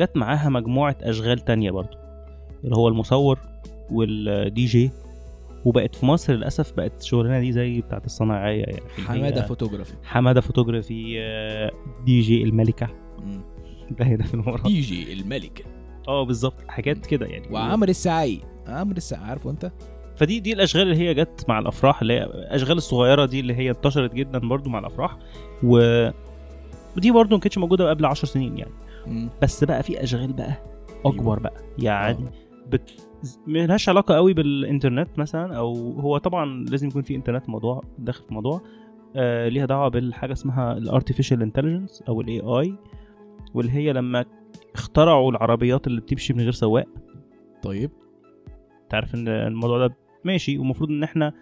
جت 0.00 0.16
معاها 0.16 0.48
مجموعة 0.48 0.96
أشغال 1.02 1.38
تانية 1.38 1.70
برضو 1.70 1.96
اللي 2.64 2.76
هو 2.76 2.88
المصور 2.88 3.38
والدي 3.90 4.64
جي 4.64 4.90
وبقت 5.64 5.94
في 5.94 6.06
مصر 6.06 6.32
للأسف 6.32 6.72
بقت 6.76 7.00
الشغلانه 7.00 7.40
دي 7.40 7.52
زي 7.52 7.80
بتاعت 7.80 8.06
الصناعية 8.06 8.62
يعني 8.62 8.80
حمادة 9.06 9.42
فوتوغرافي 9.42 9.94
حمادة 10.04 10.40
photography 10.40 11.02
DJ 12.04 12.42
الملكة 12.42 12.88
مم. 13.18 13.40
ده 13.90 14.04
هنا 14.04 14.24
في 14.24 14.34
المرة 14.34 14.62
دي 14.62 14.80
جي 14.80 15.12
الملك. 15.12 15.64
آه 16.08 16.24
بالظبط 16.24 16.54
حاجات 16.68 17.06
كده 17.06 17.26
يعني. 17.26 17.48
وعمرو 17.54 17.90
السعي 17.90 18.40
عمرو 18.66 18.96
السعي 18.96 19.20
عارفه 19.24 19.50
انت؟ 19.50 19.72
فدي 20.16 20.40
دي 20.40 20.52
الأشغال 20.52 20.82
اللي 20.82 20.96
هي 21.08 21.14
جت 21.14 21.44
مع 21.48 21.58
الأفراح 21.58 22.00
اللي 22.00 22.12
هي 22.12 22.24
الأشغال 22.24 22.76
الصغيرة 22.76 23.24
دي 23.24 23.40
اللي 23.40 23.54
هي 23.54 23.70
انتشرت 23.70 24.14
جدا 24.14 24.38
برضو 24.38 24.70
مع 24.70 24.78
الأفراح. 24.78 25.18
و 25.64 26.08
ودي 26.96 27.10
برضو 27.10 27.34
ما 27.36 27.40
كانتش 27.40 27.58
موجودة 27.58 27.90
قبل 27.90 28.04
10 28.06 28.28
سنين 28.28 28.58
يعني. 28.58 28.72
مم. 29.06 29.30
بس 29.42 29.64
بقى 29.64 29.82
في 29.82 30.02
أشغال 30.02 30.32
بقى 30.32 30.62
أكبر 31.04 31.32
أيوة. 31.32 31.40
بقى. 31.42 31.62
يعني 31.78 32.30
بت... 32.66 32.90
ملهاش 33.46 33.88
علاقة 33.88 34.14
قوي 34.14 34.34
بالإنترنت 34.34 35.18
مثلا 35.18 35.56
أو 35.56 35.92
هو 36.00 36.18
طبعا 36.18 36.64
لازم 36.70 36.88
يكون 36.88 37.02
في 37.02 37.14
إنترنت 37.14 37.48
موضوع 37.48 37.82
داخل 37.98 38.24
في 38.28 38.34
موضوع. 38.34 38.60
آه 39.16 39.48
ليها 39.48 39.66
دعوة 39.66 39.88
بالحاجة 39.88 40.32
اسمها 40.32 40.72
ال 40.72 40.78
artificial 40.78 41.42
intelligence 41.42 42.02
أو 42.08 42.20
ال 42.20 42.40
AI 42.40 42.74
واللي 43.54 43.72
هي 43.72 43.92
لما 43.92 44.24
اخترعوا 44.74 45.30
العربيات 45.30 45.86
اللي 45.86 46.00
بتمشي 46.00 46.32
من 46.32 46.40
غير 46.40 46.52
سواق. 46.52 46.86
طيب. 47.62 47.90
انت 48.82 48.94
عارف 48.94 49.14
إن 49.14 49.28
الموضوع 49.28 49.86
ده 49.86 49.94
ماشي 50.24 50.58
ومفروض 50.58 50.90
إن 50.90 51.02
إحنا 51.02 51.32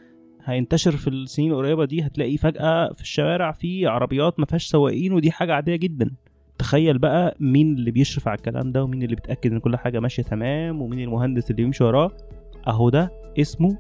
هينتشر 0.44 0.92
في 0.96 1.10
السنين 1.10 1.50
القريبة 1.52 1.84
دي 1.84 2.02
هتلاقي 2.06 2.36
فجأة 2.36 2.92
في 2.92 3.00
الشوارع 3.00 3.52
في 3.52 3.86
عربيات 3.86 4.40
ما 4.40 4.46
فيهاش 4.46 4.66
سواقين 4.66 5.12
ودي 5.12 5.30
حاجة 5.30 5.54
عادية 5.54 5.76
جدا. 5.76 6.10
تخيل 6.58 6.98
بقى 6.98 7.36
مين 7.40 7.74
اللي 7.74 7.90
بيشرف 7.90 8.28
على 8.28 8.36
الكلام 8.36 8.72
ده 8.72 8.84
ومين 8.84 9.02
اللي 9.02 9.14
بيتأكد 9.14 9.52
إن 9.52 9.58
كل 9.60 9.76
حاجة 9.76 10.00
ماشية 10.00 10.22
تمام 10.22 10.82
ومين 10.82 11.00
المهندس 11.00 11.50
اللي 11.50 11.62
بيمشي 11.62 11.84
وراه. 11.84 12.10
أهو 12.68 12.90
ده 12.90 13.12
اسمه 13.38 13.78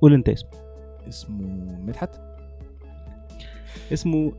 قول 0.00 0.14
أنت 0.14 0.28
اسمه. 0.28 0.50
اسمه 1.08 1.46
مدحت؟ 1.86 2.20
اسمه 3.92 4.32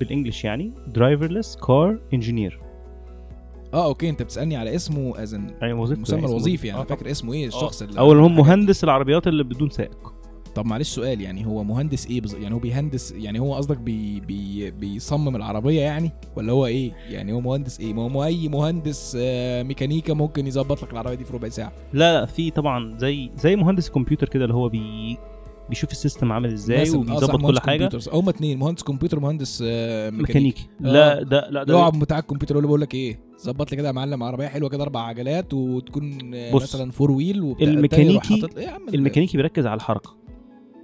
بال 0.00 0.10
English 0.10 0.44
يعني 0.44 0.72
driverless 0.86 1.56
car 1.56 1.98
engineer 2.14 2.60
آه 3.74 3.84
okay 3.84 4.08
أنت 4.08 4.22
بتسألني 4.22 4.56
على 4.56 4.74
اسمه 4.74 5.14
يعني 5.62 5.72
وظيفته 5.72 5.96
المسمى 5.98 6.14
يعني 6.16 6.24
اسمه- 6.26 6.36
الوظيفي 6.36 6.66
يعني. 6.66 6.80
آه 6.80 6.84
فاكر 6.84 7.10
اسمه 7.10 7.32
إيه؟ 7.32 7.46
الشخص 7.46 7.82
اللي 7.82 7.98
أو 8.00 8.12
اللي 8.12 8.22
هم. 8.22 8.36
مهندس 8.36 8.84
العربيات 8.84 9.26
اللي 9.26 9.44
بدون 9.44 9.70
سائق. 9.70 10.12
طب 10.54 10.66
معلش 10.66 10.88
سؤال 10.88 11.20
يعني 11.20 11.46
هو 11.46 11.64
مهندس 11.64 12.06
إيه 12.06 12.20
بز... 12.20 12.34
يعني 12.34 12.54
هو 12.54 12.58
بيهندس 12.58 13.12
يعني 13.12 13.40
هو 13.40 13.54
قصدك 13.54 13.76
بي... 13.78 14.20
بي... 14.20 14.70
بيصمم 14.70 15.36
العربية 15.36 15.80
يعني؟ 15.80 16.10
ولا 16.36 16.52
هو 16.52 16.66
إيه؟ 16.66 16.92
يعني 17.08 17.32
هو 17.32 17.40
مهندس 17.40 17.80
إيه؟ 17.80 17.92
ما 17.94 18.02
هو 18.02 18.24
أي 18.24 18.48
مهندس 18.48 19.16
آه، 19.20 19.62
ميكانيكا 19.62 20.14
ممكن 20.14 20.46
يظبط 20.46 20.82
لك 20.82 20.92
العربية 20.92 21.14
دي 21.14 21.24
في 21.24 21.32
ربع 21.32 21.48
ساعة. 21.48 21.72
لا 21.92 22.20
لا 22.20 22.26
في 22.26 22.50
طبعا 22.50 22.98
زي 22.98 23.30
زي 23.36 23.56
مهندس 23.56 23.88
الكمبيوتر 23.88 24.28
كده 24.28 24.44
اللي 24.44 24.54
هو 24.54 24.68
بي 24.68 25.16
بيشوف 25.70 25.90
ال 25.92 25.98
system 25.98 26.32
عامل 26.32 26.52
إزاي 26.52 26.90
آه، 26.90 26.96
وبيظبط 26.96 27.30
كل 27.36 27.42
مهندس 27.42 27.58
حاجة. 27.60 27.90
هما 28.12 28.30
اتنين 28.30 28.58
مهندس 28.58 28.82
كمبيوتر 28.82 29.20
مهندس 29.20 29.64
آه، 29.66 30.10
ميكانيكي 30.10 30.22
ميكانيكي 30.28 30.68
آه. 30.80 30.92
لا 30.92 31.22
ده 31.22 31.50
لا 31.50 31.64
ده 31.64 31.74
يقعد 31.74 31.98
بتاع 31.98 32.18
الكمبيوتر 32.18 32.60
له 32.60 32.66
بقول 32.66 32.80
لك 32.80 32.94
إيه 32.94 33.20
ظبط 33.42 33.70
لي 33.70 33.76
كده 33.76 33.88
يا 33.88 33.92
معلم 33.92 34.22
عربية 34.22 34.46
حلوة 34.46 34.68
كده 34.68 34.82
أربع 34.82 35.00
عجلات 35.00 35.54
وتكون 35.54 36.18
بص، 36.52 36.62
مثلا 36.62 36.90
four 36.90 37.10
wheel 37.10 37.42
وبتاع 37.42 37.68
الميكانيكي- 37.68 38.58
إيه 38.58 38.78
الميكانيكي 38.94 39.36
بيركز 39.36 39.66
على 39.66 39.76
الحركة 39.76 40.16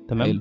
تمام 0.09 0.27
حلو. 0.27 0.41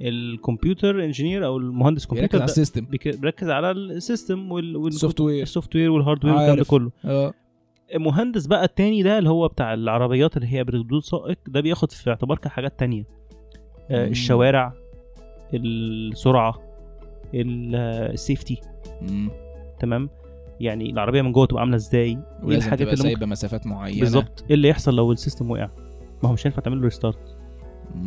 ال 0.00 0.12
computer 0.12 1.04
engineer 1.04 1.46
أو 1.46 1.56
المهندس 1.56 2.06
بيركز 2.06 2.14
كمبيوتر 2.16 2.36
على 2.38 2.46
ده 2.46 2.52
ال 2.52 2.57
system 2.57 2.86
بيركز 3.20 3.50
على 3.50 3.70
ال 3.70 3.82
system 3.82 4.52
وال 4.52 4.76
وال- 4.76 4.88
ال 4.88 4.92
software 4.92 5.20
ال 5.20 5.42
software 5.42 5.90
وال 5.90 5.99
hardware 5.99 6.34
والكلام 6.34 6.56
ده. 6.56 6.64
كله 6.64 6.90
آه 7.04 7.34
المهندس 7.94 8.46
بقى 8.46 8.64
التاني 8.64 9.02
ده 9.02 9.18
اللي 9.18 9.30
هو 9.30 9.48
بتاع 9.48 9.74
العربيات 9.74 10.36
اللي 10.36 10.48
هي 10.52 10.64
بدون 10.64 11.02
سائق 11.02 11.38
ده 11.48 11.60
بياخد 11.60 11.92
في 11.92 12.10
اعتبار 12.10 12.38
كحاجات 12.38 12.78
تانية. 12.78 13.04
الشوارع 13.90 14.72
السرعة 15.54 16.54
ال- 17.34 17.74
آه، 17.74 18.12
ال 18.12 18.19
safety 18.19 18.60
مم. 19.02 19.30
تمام؟ 19.80 20.10
يعني 20.60 20.90
العربية 20.90 21.22
من 21.22 21.32
جوه 21.32 21.46
تبقى 21.46 21.60
عاملة 21.60 21.76
إزاي؟ 21.76 22.18
إيه 22.48 22.56
الحاجات 22.56 22.80
اللي 22.86 22.96
سايبة 22.96 23.26
مسافات 23.26 23.66
معينة. 23.66 24.00
بالظبط. 24.00 24.44
إيه 24.48 24.54
اللي 24.54 24.68
يحصل 24.68 24.96
لو 24.96 25.12
ال 25.12 25.17
system 25.17 25.50
وقع؟ 25.50 25.68
ما 26.22 26.28
هو 26.28 26.32
مش 26.32 26.46
هينفع 26.46 26.62
تعمل 26.62 26.76
له 26.78 26.84
restart 26.84 27.36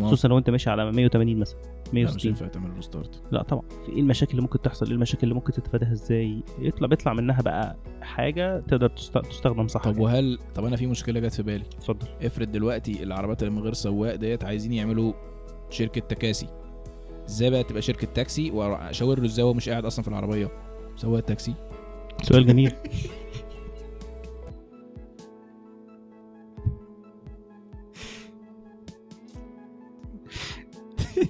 خصوصا 0.02 0.28
لو 0.28 0.38
أنت 0.38 0.50
ماشي 0.50 0.70
على 0.70 0.92
180 0.92 1.38
مثلا 1.40 1.58
لا، 1.62 1.70
مش 1.88 1.94
160 1.94 2.30
ينفع 2.30 2.48
تعمل 2.48 2.76
له 2.76 2.82
start 2.82 3.22
لا 3.32 3.44
طبعا. 3.44 3.62
في 3.86 3.92
إيه 3.92 4.00
المشاكل 4.00 4.32
اللي 4.32 4.42
ممكن 4.42 4.62
تحصل؟ 4.62 4.86
إيه 4.86 4.94
المشاكل 4.94 5.24
اللي 5.24 5.36
ممكن 5.36 5.54
تتفاداها 5.54 5.92
إزاي؟ 5.92 6.44
يطلع 6.60 6.88
بيطلع 6.88 7.14
منها 7.14 7.42
بقى 7.42 7.76
حاجة 8.02 8.60
تقدر 8.60 8.88
تست- 8.90 9.18
تستخدم 9.18 9.68
صح. 9.68 9.82
طب 9.84 9.92
يعني. 9.92 10.04
وهل 10.04 10.40
طب 10.56 10.66
أنا 10.66 10.76
في 10.76 10.88
مشكلة 10.88 11.20
جت 11.20 11.34
في 11.34 11.44
بالي. 11.44 11.64
اتفضل. 11.78 12.08
افرض 12.24 12.52
دلوقتي 12.52 13.04
العربيات 13.04 13.44
اللي 13.44 13.54
من 13.54 13.62
غير 13.62 13.74
سواق 13.74 14.16
ديت 14.16 14.44
عايزين 14.44 14.74
يعملوا 14.74 15.14
شركة 15.70 16.02
تكاسي. 16.02 16.48
إزاي 17.30 17.50
بقى 17.50 17.64
تبقى 17.64 17.82
شركة 17.82 18.08
تاكسي؟ 18.08 18.52
واشاور 18.52 19.20
له 19.20 19.26
إزاي 19.26 19.46
هو 19.46 19.54
مش 19.54 19.70
قاعد 19.70 19.86
أصلا 19.86 20.04
في 20.04 20.08
العربية؟ 20.08 20.52
سواق 20.96 21.18
التاكسي 21.18 21.54
سؤال 22.24 22.46
جميل. 22.46 22.72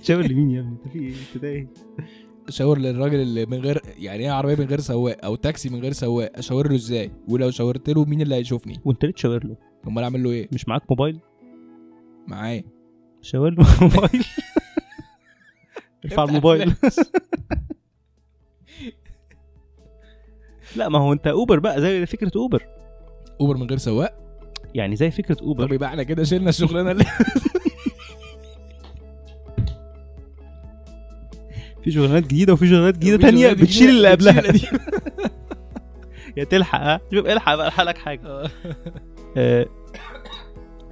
شاور 0.02 0.23
لمين 0.23 0.52
يا 0.52 0.60
ابني؟ 0.60 0.71
انت 0.73 0.88
في 0.88 1.00
إيه؟ 1.00 1.13
انت 1.36 1.43
إيه؟ 1.43 1.67
اشاور 2.47 2.78
للراجل 2.78 3.19
اللي 3.19 3.45
من 3.45 3.58
غير 3.58 3.82
يعني 3.97 4.23
إيه 4.23 4.32
عربية 4.32 4.56
من 4.56 4.65
غير 4.65 4.80
سواق 4.80 5.26
أو 5.26 5.36
تاكسي 5.36 5.69
من 5.69 5.80
غير 5.82 5.93
سواق؟ 5.93 6.32
أشاور 6.36 6.69
له 6.69 6.76
إزاي؟ 6.76 7.12
ولو 7.28 7.52
شاورت 7.52 7.89
له 7.89 8.06
مين 8.06 8.21
اللي 8.21 8.36
هيشوفني؟ 8.36 8.80
وأنت 8.86 9.06
ليه 9.06 9.12
تشاور 9.12 9.45
له؟ 9.45 9.56
أمال 9.88 10.04
أعمل 10.04 10.23
له 10.23 10.32
إيه؟ 10.32 10.47
مش 10.52 10.67
معاك 10.67 10.82
موبايل؟ 10.89 11.19
معاه 12.28 12.63
شاور 13.21 13.49
له 13.49 13.65
موبايل. 13.82 14.25
ارفع 16.06 16.23
الموبايل. 16.23 16.73
لا 20.75 20.89
ما 20.89 20.99
هو 20.99 21.13
انت 21.13 21.27
Uber 21.28 21.60
بقى 21.60 21.82
زي 21.82 22.06
فكرة 22.06 22.32
Uber. 22.36 22.65
Uber 23.41 23.58
من 23.58 23.67
غير 23.69 23.77
سواق؟ 23.77 24.13
يعني 24.75 24.95
زي 24.95 25.12
فكرة 25.12 25.34
طب 25.34 25.43
Uber 25.43 25.73
يبقى 25.73 25.89
إحنا 25.89 26.03
كده 26.03 26.23
شلنا 26.23 26.49
الشغلانة 26.49 26.91
اللي 26.91 27.06
في 31.84 31.91
شغلانات 31.91 32.23
جديدة 32.23 32.53
وفي 32.53 32.67
شغلانات 32.67 32.95
جديدة 32.97 33.17
تانية 33.17 33.53
بتشيل 33.53 33.89
اللي 33.89 34.10
قبلها. 34.12 34.43
يا 36.38 36.43
تلحق 36.43 36.80
ها؟ 36.82 36.99
شوف 37.13 37.25
الحق 37.25 37.56
بقى 37.56 37.67
الحق 37.67 37.84
لك 37.84 37.97
حاجة. 37.97 38.49
آه، 39.38 39.65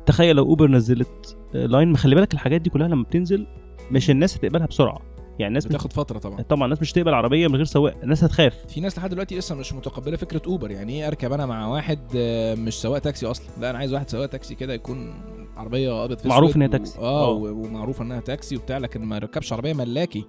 تخيل 0.05 0.35
لو 0.35 0.43
Uber 0.45 0.67
نزلت 0.67 1.37
آه، 1.37 1.44
لأن 1.55 1.91
خلي 1.91 2.15
بالك 2.15 2.33
الحاجات 2.33 2.61
دي 2.61 2.69
كلها 2.69 2.87
لما 2.87 3.03
بتنزل 3.03 3.47
مش 3.91 4.09
الناس 4.09 4.37
هتقبلها 4.37 4.65
بسرعة. 4.67 5.01
يعني 5.39 5.47
الناس 5.47 5.65
مش 5.65 5.69
بتاخد 5.71 5.93
فترة 5.93 6.19
طبعا. 6.19 6.41
طبعا 6.41 6.65
الناس 6.65 6.81
مش 6.81 6.91
هتقبل 6.93 7.13
عربية 7.13 7.47
من 7.47 7.55
غير 7.55 7.65
سواق 7.65 7.95
الناس 8.03 8.23
هتخاف. 8.23 8.65
في 8.67 8.81
ناس 8.81 8.97
لحد 8.97 9.09
دلوقتي 9.09 9.37
لسه 9.37 9.55
مش 9.55 9.73
متقبلة 9.73 10.17
فكرة 10.17 10.41
Uber. 10.47 10.71
يعني 10.71 10.93
إيه 10.93 11.07
اركب 11.07 11.31
أنا 11.33 11.45
مع 11.45 11.67
واحد 11.67 11.99
آه، 12.15 12.55
مش 12.55 12.73
سواق 12.81 12.99
تاكسي 12.99 13.25
أصلا؟ 13.25 13.45
لا 13.61 13.69
أنا 13.69 13.77
عايز 13.77 13.93
واحد 13.93 14.09
سواق 14.09 14.25
تاكسي 14.25 14.55
كده 14.55 14.73
يكون 14.73 15.13
عربية 15.57 16.05
ابيض 16.05 16.17
في 16.19 16.27
معروف 16.27 16.55
إن 16.55 16.61
هي 16.61 16.67
و- 16.67 16.71
تاكسي. 16.71 16.99
آه 16.99 17.27
آه. 17.27 17.29
و- 17.31 17.47
ومعروف 17.65 18.01
إنها 18.01 18.19
تاكسي 18.19 18.55
وبتاع 18.55 18.77
لكن 18.77 19.01
ما 19.01 19.17
ركبش 19.17 19.53
عربية 19.53 19.73
ملاكي. 19.73 20.25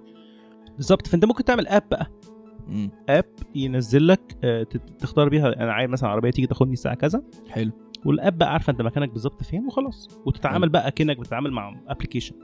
بالظبط. 0.75 1.07
فأنت 1.07 1.25
ممكن 1.25 1.43
تعمل 1.43 1.67
app 1.67 1.83
بقى. 1.91 2.07
app 3.09 3.25
ينزل 3.55 4.07
لك 4.07 4.37
آه، 4.43 4.63
تختار 4.99 5.29
بيها 5.29 5.47
أنا 5.63 5.73
عايز 5.73 5.89
مثلا 5.89 6.09
عربية 6.09 6.29
تيجي 6.29 6.47
تاخدني 6.47 6.73
الساعة 6.73 6.95
كذا. 6.95 7.23
حلو. 7.49 7.71
وال 8.05 8.18
app 8.18 8.37
بقى 8.37 8.51
عارفة 8.53 8.71
أنت 8.71 8.81
مكانك 8.81 9.09
بالظبط 9.09 9.43
فين 9.43 9.65
وخلاص. 9.65 10.19
وتتعامل 10.25 10.61
حلو. 10.63 10.71
بقى 10.71 10.91
كانك 10.91 11.19
بتتعامل 11.19 11.51
مع 11.51 11.79
application 11.87 12.35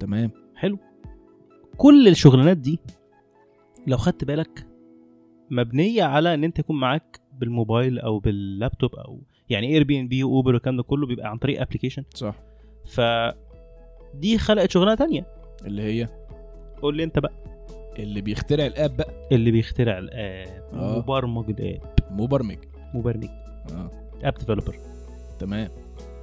تمام. 0.00 0.30
حلو. 0.54 0.78
كل 1.76 2.08
الشغلانات 2.08 2.56
دي 2.56 2.78
لو 3.86 3.96
خدت 3.96 4.24
بالك 4.24 4.66
مبنية 5.50 6.02
على 6.02 6.34
إن 6.34 6.44
أنت 6.44 6.58
يكون 6.58 6.80
معاك 6.80 7.20
بالموبايل 7.32 7.98
أو 7.98 8.18
باللابتوب 8.18 8.94
أو 8.94 9.20
يعني 9.48 9.66
Airbnb 9.74 10.24
و 10.24 10.30
Uber 10.30 10.54
والكلام 10.54 10.76
ده 10.76 10.82
كله 10.82 11.06
بيبقى 11.06 11.30
عن 11.30 11.38
طريق 11.38 11.60
application 11.60 12.04
صح. 12.14 12.34
ف 12.84 13.00
دي 14.14 14.38
خلقت 14.38 14.70
شغلانة 14.70 14.94
تانية. 14.94 15.26
اللي 15.66 15.82
هي؟ 15.82 16.08
قول 16.82 16.96
لي 16.96 17.04
أنت 17.04 17.18
بقى. 17.18 17.55
اللي 17.98 18.20
بيخترع 18.20 18.66
ال 18.66 18.74
app 18.74 18.96
بقى. 18.96 19.28
اللي 19.32 19.50
بيخترع 19.50 19.98
ال 19.98 20.11
app. 20.11 20.62
آه. 20.74 20.98
مبرمج 20.98 21.50
ال 21.50 21.56
app. 21.56 21.80
مبرمج. 22.10 22.58
مبرمج. 22.94 23.28
آه. 23.72 23.90
app 24.24 24.34
developer 24.34 24.76
تمام. 25.38 25.68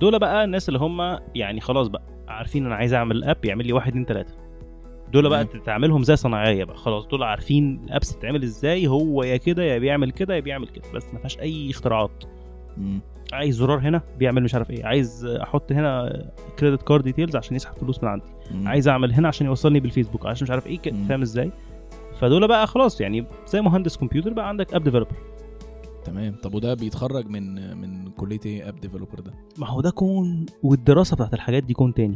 دول 0.01 0.19
بقى 0.19 0.43
الناس 0.43 0.69
اللي 0.69 0.79
هم 0.79 1.19
يعني 1.35 1.61
خلاص 1.61 1.87
بقى 1.87 2.03
عارفين 2.27 2.65
أنا 2.65 2.75
عايز 2.75 2.93
أعمل 2.93 3.23
app 3.23 3.45
يعمل 3.45 3.67
لي 3.67 3.73
واحد 3.73 3.87
اتنين 3.87 4.05
تلاتة. 4.05 4.33
دول 5.11 5.29
بقى 5.29 5.45
تمام. 5.45 5.63
تعملهم 5.63 6.03
زي 6.03 6.15
صناعية 6.15 6.63
بقى. 6.63 6.77
خلاص 6.77 7.07
دول 7.07 7.23
عارفين 7.23 7.83
ال 7.83 7.89
apps 7.89 8.13
بتتعمل 8.15 8.43
إزاي 8.43 8.87
هو 8.87 9.23
يا 9.23 9.37
كده 9.37 9.63
يا 9.63 9.77
بيعمل 9.77 10.11
كده 10.11 10.35
يا 10.35 10.39
بيعمل 10.39 10.67
كده. 10.67 10.83
بس 10.93 11.13
ما 11.13 11.19
فيهاش 11.19 11.39
أي 11.39 11.69
اختراعات. 11.69 12.23
مم. 12.77 12.99
عايز 13.33 13.55
زرار 13.55 13.79
هنا 13.79 14.01
بيعمل 14.19 14.43
مش 14.43 14.55
عارف 14.55 14.71
إيه. 14.71 14.85
عايز 14.85 15.25
أحط 15.25 15.71
هنا 15.71 16.23
credit 16.59 16.81
card 16.81 17.03
details 17.03 17.35
عشان 17.35 17.55
يسحب 17.55 17.77
فلوس 17.77 18.03
من 18.03 18.09
عندي. 18.09 18.25
مم. 18.51 18.67
عايز 18.67 18.87
أعمل 18.87 19.13
هنا 19.13 19.27
عشان 19.27 19.47
يوصلني 19.47 19.79
بالفيسبوك 19.79 20.25
عشان 20.25 20.45
مش 20.45 20.51
عارف 20.51 20.67
إيه. 20.67 20.79
فاهم 21.09 21.21
إزاي؟ 21.21 21.51
فدول 22.19 22.47
بقى 22.47 22.67
خلاص 22.67 23.01
يعني 23.01 23.25
زي 23.47 23.61
مهندس 23.61 23.97
كمبيوتر 23.97 24.33
بقى 24.33 24.47
عندك 24.49 24.73
app 24.73 24.83
developer 24.83 25.15
تمام. 26.05 26.35
طب 26.43 26.55
وده 26.55 26.73
بيتخرج 26.73 27.27
من 27.27 27.77
من 27.77 28.11
كلية 28.11 28.39
إيه 28.45 28.69
app 28.69 28.79
developer 28.79 29.19
ده؟ 29.19 29.33
ما 29.57 29.67
هو 29.67 29.81
ده 29.81 29.89
كون 29.91 30.45
والدراسة 30.63 31.15
بتاعت 31.15 31.33
الحاجات 31.33 31.63
دي 31.63 31.73
كون 31.73 31.93
تاني. 31.93 32.15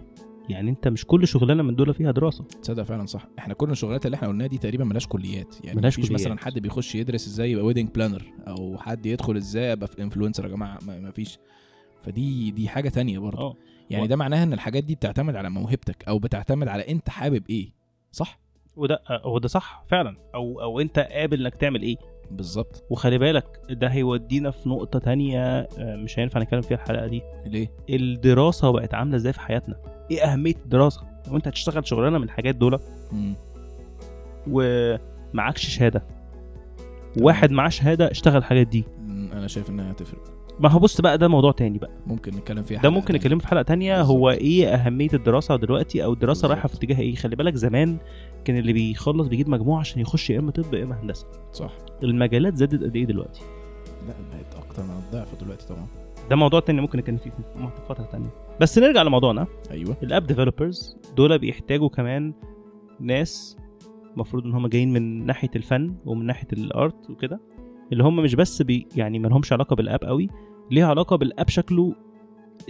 يعني 0.50 0.70
انت 0.70 0.88
مش 0.88 1.06
كل 1.06 1.28
شغلانة 1.28 1.64
من 1.64 1.76
دول 1.76 1.94
فيها 1.94 2.12
دراسة. 2.12 2.44
تصدق 2.44 2.84
فعلا 2.84 3.06
صح. 3.06 3.28
إحنا 3.40 3.54
كل 3.54 3.72
الشغلات 3.72 4.06
اللي 4.06 4.16
إحنا 4.16 4.28
قلناها 4.28 4.48
دي 4.48 4.58
تقريبا 4.58 4.84
ملهاش 4.84 5.08
كليات. 5.08 5.56
يعني 5.66 5.78
ملهاش 5.78 5.94
مفيش 6.00 6.10
كليات. 6.10 6.22
مثلا 6.22 6.40
حد 6.40 6.60
بيخش 6.60 6.96
يدرس 6.96 7.28
إزاي 7.28 7.52
يبقى 7.52 7.66
wedding 7.65 7.89
planner 7.89 8.24
أو 8.48 8.78
حد 8.78 9.06
يدخل 9.06 9.38
إزاي 9.38 9.74
أبقى 9.74 9.88
في 9.88 10.02
influencer 10.04 10.43
يا 10.44 10.50
جماعة. 10.50 10.80
ما 10.88 11.00
ما 11.00 11.12
فيش. 11.12 11.40
فدي 12.02 12.52
دي 12.52 12.70
حاجة 12.70 12.90
تانية 12.90 13.20
برضه. 13.20 13.38
آه. 13.42 13.56
يعني 13.90 14.04
و- 14.04 14.08
ده 14.08 14.16
معناها 14.16 14.44
إن 14.44 14.54
الحاجات 14.54 14.84
دي 14.84 14.96
بتعتمد 14.96 15.36
على 15.36 15.50
موهبتك 15.50 16.08
أو 16.08 16.20
بتعتمد 16.20 16.68
على 16.68 16.88
أنت 16.88 17.10
حابب 17.10 17.44
إيه. 17.50 17.70
صح؟ 18.12 18.40
وده 18.76 19.00
هو 19.10 19.38
ده 19.38 19.48
صح 19.48 19.84
فعلا. 19.90 20.18
أو 20.36 20.62
أو 20.62 20.80
أنت 20.80 21.00
قابل 21.00 21.42
إنك 21.42 21.56
تعمل 21.56 21.82
إيه. 21.82 21.96
بالظبط. 22.32 22.84
وخلي 22.90 23.18
بالك 23.18 23.62
ده 23.70 23.88
هيودينا 23.88 24.52
في 24.52 24.70
نقطة 24.70 25.00
تانية 25.00 25.60
آه، 25.60 25.96
مش 25.96 26.20
هينفع 26.20 26.40
نتكلم 26.40 26.62
فيها 26.62 26.78
الحلقة 26.78 27.08
دي. 27.08 27.22
ليه؟ 27.46 27.72
الدراسة 27.90 28.72
بقت 28.72 28.94
عاملة 28.94 29.16
إزاي 29.16 29.34
في 29.34 29.40
حياتنا؟ 29.40 29.76
إيه 30.12 30.22
أهمية 30.24 30.56
الدراسة؟ 30.65 31.02
لو 31.28 31.36
أنت 31.36 31.48
هتشتغل 31.48 31.88
شغلانة 31.88 32.17
من 32.17 32.24
الحاجات 32.24 32.56
دول. 32.56 32.80
ومعكش 34.48 35.67
شهادة. 35.67 36.04
واحد 37.22 37.52
معاه 37.52 37.70
شهادة 37.70 38.12
اشتغل 38.12 38.38
الحاجات 38.38 38.67
دي. 38.67 38.84
أنا 39.34 39.48
شايف 39.48 39.70
إنها 39.70 39.91
هتفرق. 39.91 40.22
ما 40.60 40.70
هو 40.70 40.80
بص 40.80 41.02
بقى 41.02 41.17
ده 41.17 41.28
موضوع 41.28 41.52
تاني 41.52 41.78
بقى. 41.78 41.91
ممكن 42.08 42.32
نتكلم 42.36 42.63
فيها 42.63 42.82
ده 42.82 42.89
ممكن. 42.89 43.15
نتكلم 43.15 43.39
في 43.39 43.48
حلقة 43.48 43.62
تانية. 43.62 43.98
بالظبط. 43.98 44.15
هو 44.17 44.30
إيه 44.30 44.67
أهمية 44.76 45.10
الدراسة 45.13 45.56
دلوقتي 45.56 46.04
أو 46.04 46.13
الدراسة 46.13 46.41
بالظبط. 46.41 46.52
رايحة 46.52 46.67
في 46.67 46.76
اتجاه 46.76 47.00
إيه؟ 47.00 47.15
خلي 47.15 47.36
بالك 47.36 47.56
زمان 47.56 47.98
كان 48.46 48.58
اللي 48.58 48.74
بيخلص 48.74 49.28
بيجيب 49.28 49.50
مجموع 49.50 49.80
عشان 49.80 50.02
يخش 50.02 50.30
يا 50.30 50.39
إما 50.39 50.52
طب 50.52 50.74
يا 50.74 50.84
إما 50.84 51.02
هندسة. 51.02 51.28
صح. 51.54 51.72
المجالات 52.04 52.56
زادت 52.56 52.84
قد 52.84 52.96
إيه 52.96 53.06
دلوقتي؟ 53.06 53.41
لا 54.08 54.13
بقت 54.38 54.65
أكتر 54.65 54.84
من 54.84 54.89
الضعف 55.06 55.43
دلوقتي 55.43 55.67
طبعا. 55.67 55.88
ده 56.30 56.36
موضوع 56.36 56.60
تاني 56.60 56.82
ممكن 56.82 57.00
نتكلم 57.00 57.18
فيه 57.18 57.30
في 57.30 57.82
فترة 57.90 58.04
تانية 58.04 58.30
بس 58.62 58.78
نرجع 58.78 59.02
لموضوعنا 59.02 59.48
أيوه 59.72 59.98
الأب 60.04 60.28
ديفلوبرز 60.28 60.98
دول 61.18 61.40
بيحتاجوا 61.40 61.90
كمان 61.90 62.34
ناس 63.00 63.58
المفروض 64.13 64.46
إن 64.46 64.54
هم 64.54 64.68
جايين 64.68 64.94
من 64.94 65.26
ناحية 65.26 65.50
الفن 65.56 65.96
ومن 66.06 66.26
ناحية 66.26 66.48
ال 66.54 66.67
art 66.67 67.10
وكده 67.10 67.40
اللي 67.92 68.04
هم 68.04 68.16
مش 68.16 68.36
بس 68.36 68.62
بي 68.62 68.88
يعني 68.96 69.20
ما 69.20 69.28
لهمش 69.28 69.54
علاقة 69.54 69.76
بال 69.76 69.87
app 69.87 70.04
قوي 70.04 70.30
ليها 70.72 70.88
علاقة 70.88 71.16
بال 71.15 71.29
app 71.29 71.50
شكله 71.50 71.96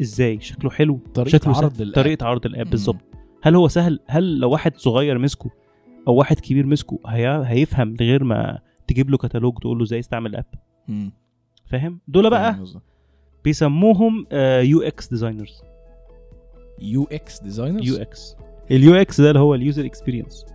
إزاي 0.02 0.39
شكله 0.39 0.70
حلو 0.70 1.00
طريقة 1.13 1.30
شكله 1.38 1.54
سهل. 1.54 1.63
عرض 1.63 1.82
ال 1.82 1.84
app. 1.84 1.95
طريقة 1.96 2.26
عرض 2.26 2.46
ال 2.45 2.50
app. 2.50 2.69
بالظبط 2.70 3.02
هل 3.43 3.56
هو 3.56 3.67
سهل 3.67 4.00
هل 4.08 4.39
لو 4.39 4.50
واحد 4.52 4.78
صغير 4.78 5.17
مسكه 5.17 5.50
أو 6.08 6.15
واحد 6.15 6.39
كبير 6.39 6.65
مسكه 6.65 7.00
هي... 7.08 7.43
هيفهم 7.46 7.96
غير 8.00 8.24
ما 8.24 8.60
تجيب 8.88 9.10
له 9.10 9.17
كتالوج 9.17 9.58
تقول 9.58 9.78
له 9.78 9.84
إزاي 9.84 10.00
يستعمل 10.00 10.30
ال 10.30 10.33
app. 10.33 10.45
فاهم 11.65 12.00
دول 12.08 12.30
بقى. 12.30 12.60
بيسموهم 13.47 14.27
UX 14.62 15.08
designers 15.10 15.62
يو 16.79 17.07
إكس 17.12 17.39
ديزاينرز 17.41 17.88
يو 17.88 18.01
إكس. 18.01 18.36
ال 18.71 18.95
UX 18.95 19.21
ده 19.21 19.27
اللي 19.29 19.39
هو 19.39 19.55
ال 19.56 19.62
user 19.62 19.86
experience 19.86 20.45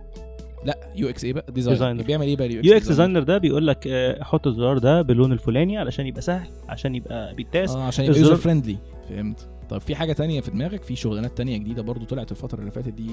لا 0.65 0.77
UX 0.95 1.23
إيه 1.23 1.33
بقى؟ 1.33 1.45
designer. 1.49 2.03
بيعمل 2.03 2.25
إيه 2.27 2.35
بقى 2.35 2.45
ال 2.45 2.61
U 2.63 2.77
UX 2.77 2.87
designer 2.87 3.23
ده 3.23 3.37
بيقول 3.37 3.67
لك 3.67 3.87
آه، 3.87 4.23
حط 4.23 4.47
الزرار 4.47 4.77
ده 4.77 5.01
باللون 5.01 5.31
الفلاني 5.31 5.77
علشان 5.77 6.07
يبقى 6.07 6.21
سهل 6.21 6.49
عشان 6.69 6.95
يبقى 6.95 7.35
بيتاس 7.35 7.71
آه 7.71 7.83
عشان 7.83 8.05
يبقى 8.05 8.19
user 8.19 8.35
friendly 8.35 8.77
فهمت. 9.09 9.47
طب 9.69 9.77
في 9.77 9.95
حاجة 9.95 10.13
تانية 10.13 10.41
في 10.41 10.51
دماغك؟ 10.51 10.83
في 10.83 10.95
شغلانات 10.95 11.37
تانية 11.37 11.57
جديدة 11.57 11.81
برضو 11.81 12.05
طلعت 12.05 12.31
الفترة 12.31 12.59
اللي 12.59 12.71
فاتت 12.71 12.93
دي 12.93 13.11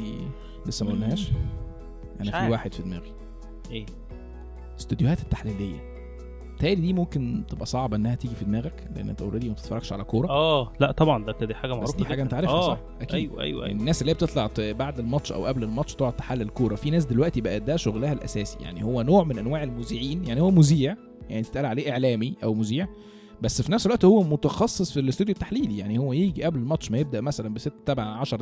لسه 0.67 0.87
ما 0.87 0.93
قلناهاش؟ 0.93 1.31
أنا 2.21 2.31
في. 2.47 2.51
واحد 2.51 2.75
في 2.75 2.83
دماغي. 2.83 3.13
إيه؟ 3.71 3.87
الاستوديوهات 4.79 5.21
التحليلية. 5.23 5.90
تهيألي 6.61 6.81
دي 6.81 6.93
ممكن 6.93 7.43
تبقى 7.49 7.67
صعبة 7.67 7.97
إنها 7.97 8.15
تيجي 8.15 8.35
في 8.35 8.45
دماغك 8.45 8.89
لأن 8.97 9.09
أنت 9.09 9.23
already 9.23 9.49
ما 9.49 9.55
بتتفرجش 9.55 9.93
على 9.93 10.05
كورة. 10.05 10.29
آه 10.29 10.73
لا 10.81 10.93
طبعا 10.93 11.25
ده 11.25 11.47
دي 11.47 11.55
حاجة 11.55 11.71
معروفه 11.73 11.93
بس 11.93 11.99
دي 11.99 12.05
حاجة. 12.05 12.23
أنت 12.23 12.35
عارفها 12.35 12.53
آه، 12.55 12.67
صح؟ 12.67 12.79
أكيد. 13.01 13.15
أيوه 13.15 13.43
أيوه 13.43 13.65
أيوه. 13.67 13.79
الناس 13.81 14.01
اللي 14.01 14.11
هي 14.11 14.15
بتطلع 14.15 14.51
بعد 14.59 14.99
الماتش 14.99 15.33
أو 15.33 15.47
قبل 15.47 15.63
الماتش 15.65 15.95
تقعد 15.95 16.17
تحلل 16.17 16.49
كوره 16.49 16.75
في 16.75 16.91
ناس 16.91 17.05
دلوقتي 17.05 17.41
بقى 17.41 17.61
ده 17.61 17.77
شغلها 17.77 18.13
الأساسي. 18.13 18.59
يعني 18.61 18.85
هو 18.85 19.03
نوع 19.03 19.25
من 19.25 19.39
أنواع 19.39 19.63
المذيعين 19.63 20.25
يعني 20.25 20.41
هو 20.41 20.51
مذيع 20.51 20.97
يعني 21.29 21.43
تتقال 21.43 21.67
عليه 21.67 21.91
إعلامي 21.93 22.35
أو 22.45 22.55
مذيع 22.55 22.89
بس 23.43 23.63
في 23.63 23.73
نفس 23.73 23.87
الوقت 23.87 24.05
هو 24.05 24.23
متخصص 24.23 24.93
في 24.93 25.01
الاستوديو 25.01 25.35
التحليلي. 25.35 25.79
يعني 25.79 25.99
هو 25.99 26.13
يجي 26.13 26.43
قبل 26.45 26.59
الماتش 26.59 26.91
ما 26.91 26.99
يبدأ 26.99 27.21
مثلا 27.21 27.55
بست 27.55 27.73
تبع 27.87 28.03
10 28.03 28.41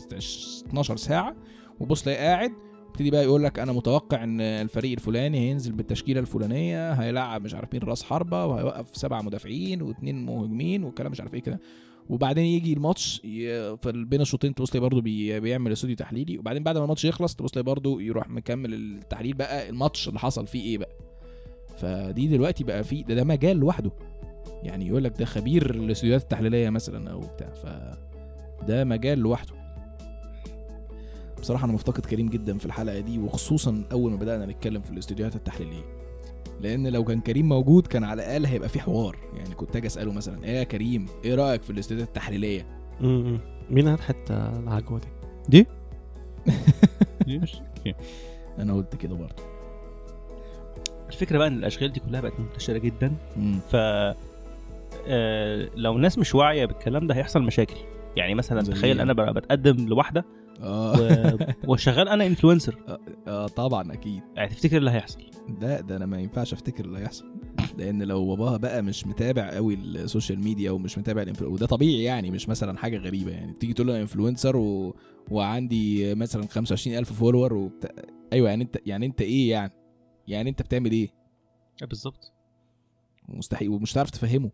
12 0.68 0.96
ساعة 0.96 1.36
وبص 1.80 2.02
تلاقيه 2.02 2.18
قاعد 2.26 2.52
يبتدي 3.00 3.10
بقى 3.10 3.24
يقول 3.24 3.44
لك 3.44 3.58
أنا 3.58 3.72
متوقع 3.72 4.24
إن 4.24 4.40
الفريق 4.40 4.92
الفلاني 4.92 5.38
هينزل 5.38 5.72
بالتشكيلة 5.72 6.20
الفلانية 6.20 6.92
هيلعب 6.92 7.44
مش 7.44 7.54
عارف 7.54 7.68
مين 7.72 7.82
راس 7.82 8.02
حربة 8.02 8.46
وهيوقف 8.46 8.96
سبعه 8.96 9.22
مدافعين 9.22 9.82
واثنين 9.82 10.26
مهاجمين 10.26 10.84
والكلام 10.84 11.12
مش 11.12 11.20
عارف 11.20 11.34
إيه 11.34 11.40
كده. 11.40 11.60
وبعدين 12.08 12.44
يجي 12.44 12.72
الماتش 12.72 13.20
في 13.22 13.78
بين 13.94 14.20
الشوطين 14.20 14.54
تبص 14.54 14.70
تلاقي 14.70 14.82
برضه 14.82 15.00
بي 15.00 15.40
بيعمل 15.40 15.72
استوديو 15.72 15.96
تحليلي 15.96 16.38
وبعدين 16.38 16.62
بعد 16.62 16.76
ما 16.76 16.84
الماتش 16.84 17.04
يخلص 17.04 17.34
تبص 17.34 17.50
تلاقي 17.50 17.64
برضه 17.64 18.02
يروح 18.02 18.28
مكمل 18.28 18.74
التحليل 18.74 19.34
بقى 19.34 19.68
الماتش 19.68 20.08
اللي 20.08 20.18
حصل 20.18 20.46
فيه 20.46 20.62
إيه 20.62 20.78
بقى. 20.78 20.96
فدي 21.76 22.26
دلوقتي 22.26 22.64
بقى 22.64 22.84
في 22.84 23.02
ده, 23.02 23.14
ده 23.14 23.24
مجال 23.24 23.56
لوحده. 23.56 23.90
يعني 24.62 24.86
يقول 24.86 25.04
لك 25.04 25.18
ده 25.18 25.24
خبير 25.24 25.70
الاستوديوهات 25.74 26.22
التحليلية 26.22 26.70
مثلا 26.70 27.10
أو 27.10 27.20
بتاع 27.20 27.48
ف 27.54 27.66
ده 28.66 28.84
مجال 28.84 29.18
لوحده. 29.18 29.57
بصراحة 31.40 31.64
أنا 31.64 31.72
مفتقد 31.72 32.06
كريم 32.06 32.28
جدا 32.28 32.58
في 32.58 32.66
الحلقة 32.66 33.00
دي 33.00 33.18
وخصوصا 33.18 33.84
أول 33.92 34.10
ما 34.10 34.16
بدأنا 34.16 34.46
نتكلم 34.46 34.82
في 34.82 34.90
الاستوديوهات 34.90 35.36
التحليلية. 35.36 35.84
لأن 36.60 36.86
لو 36.86 37.04
كان 37.04 37.20
كريم 37.20 37.48
موجود 37.48 37.86
كان 37.86 38.04
على 38.04 38.22
الأقل 38.22 38.46
هيبقى 38.46 38.68
في 38.68 38.80
حوار. 38.80 39.16
يعني 39.36 39.54
كنت 39.54 39.76
أجي 39.76 39.86
أسأله 39.86 40.12
مثلا 40.12 40.44
إيه 40.44 40.50
يا 40.58 40.64
كريم 40.64 41.06
إيه 41.24 41.34
رأيك 41.34 41.62
في 41.62 41.70
الاستوديوهات 41.70 42.08
التحليلية. 42.08 42.66
مين 43.70 43.88
هات 43.88 44.00
حتى 44.00 44.52
العجوة 44.62 45.00
دي؟ 45.48 45.66
دي؟ 47.26 47.38
مش 47.38 47.56
أنا 48.58 48.74
قلت 48.74 48.96
كده 48.96 49.14
برضه. 49.14 49.42
الفكرة 51.08 51.38
بقى 51.38 51.48
إن 51.48 51.58
الأشغال 51.58 51.92
دي 51.92 52.00
كلها 52.00 52.20
بقت 52.20 52.40
منتشرة 52.40 52.78
جدا. 52.78 53.12
مم. 53.36 53.60
ف 53.70 53.76
آه، 55.06 55.68
لو 55.74 55.96
الناس 55.96 56.18
مش 56.18 56.34
واعية 56.34 56.66
بالكلام 56.66 57.06
ده 57.06 57.14
هيحصل 57.14 57.42
مشاكل. 57.42 57.76
يعني 58.16 58.34
مثلا 58.34 58.62
تخيل 58.62 58.96
إيه؟ 58.96 59.02
أنا 59.02 59.32
بتقدم 59.32 59.88
لواحده 59.88 60.24
و... 60.60 61.36
وشغال 61.72 62.08
أنا 62.08 62.26
influencer 62.26 62.98
آه 63.26 63.46
طبعا 63.46 63.92
أكيد. 63.92 64.22
يعني 64.34 64.48
تفتكر 64.50 64.72
إيه 64.72 64.78
اللي 64.78 64.90
هيحصل؟ 64.90 65.20
ده 65.60 65.80
ده 65.80 65.96
أنا 65.96 66.06
ما 66.06 66.20
ينفعش 66.20 66.52
أفتكر 66.52 66.84
اللي 66.84 66.98
هيحصل. 66.98 67.24
لأن 67.78 68.02
لو 68.02 68.26
باباها 68.26 68.56
بقى 68.56 68.82
مش 68.82 69.06
متابع 69.06 69.50
قوي 69.54 69.74
ال 69.74 69.84
social 69.84 70.40
media 70.40 70.70
ومش 70.70 70.98
متابع 70.98 71.22
ال 71.22 71.27
influ 71.27 71.52
وده 71.52 71.66
طبيعي 71.66 72.02
يعني 72.02 72.30
مش 72.30 72.48
مثلا 72.48 72.78
حاجة 72.78 72.96
غريبة 72.98 73.30
يعني. 73.30 73.52
تيجي 73.52 73.72
تقول 73.72 73.86
له 73.86 74.00
influencer 74.00 74.56
و... 74.56 74.96
وعندي 75.30 76.14
مثلا 76.14 76.46
25000 76.46 77.12
follower 77.12 77.54
وبتاع 77.54 77.90
أيوه 78.32 78.48
يعني 78.48 78.64
أنت 78.64 78.78
يعني 78.86 79.06
أنت 79.06 79.20
إيه 79.20 79.50
يعني؟ 79.50 79.72
يعني 80.28 80.50
أنت 80.50 80.62
بتعمل 80.62 80.92
إيه؟ 80.92 81.08
بالظبط؟ 81.88 82.32
مستحيل 83.28 83.68
ومش 83.68 83.92
هتعرف 83.92 84.10
تفهمه. 84.10 84.50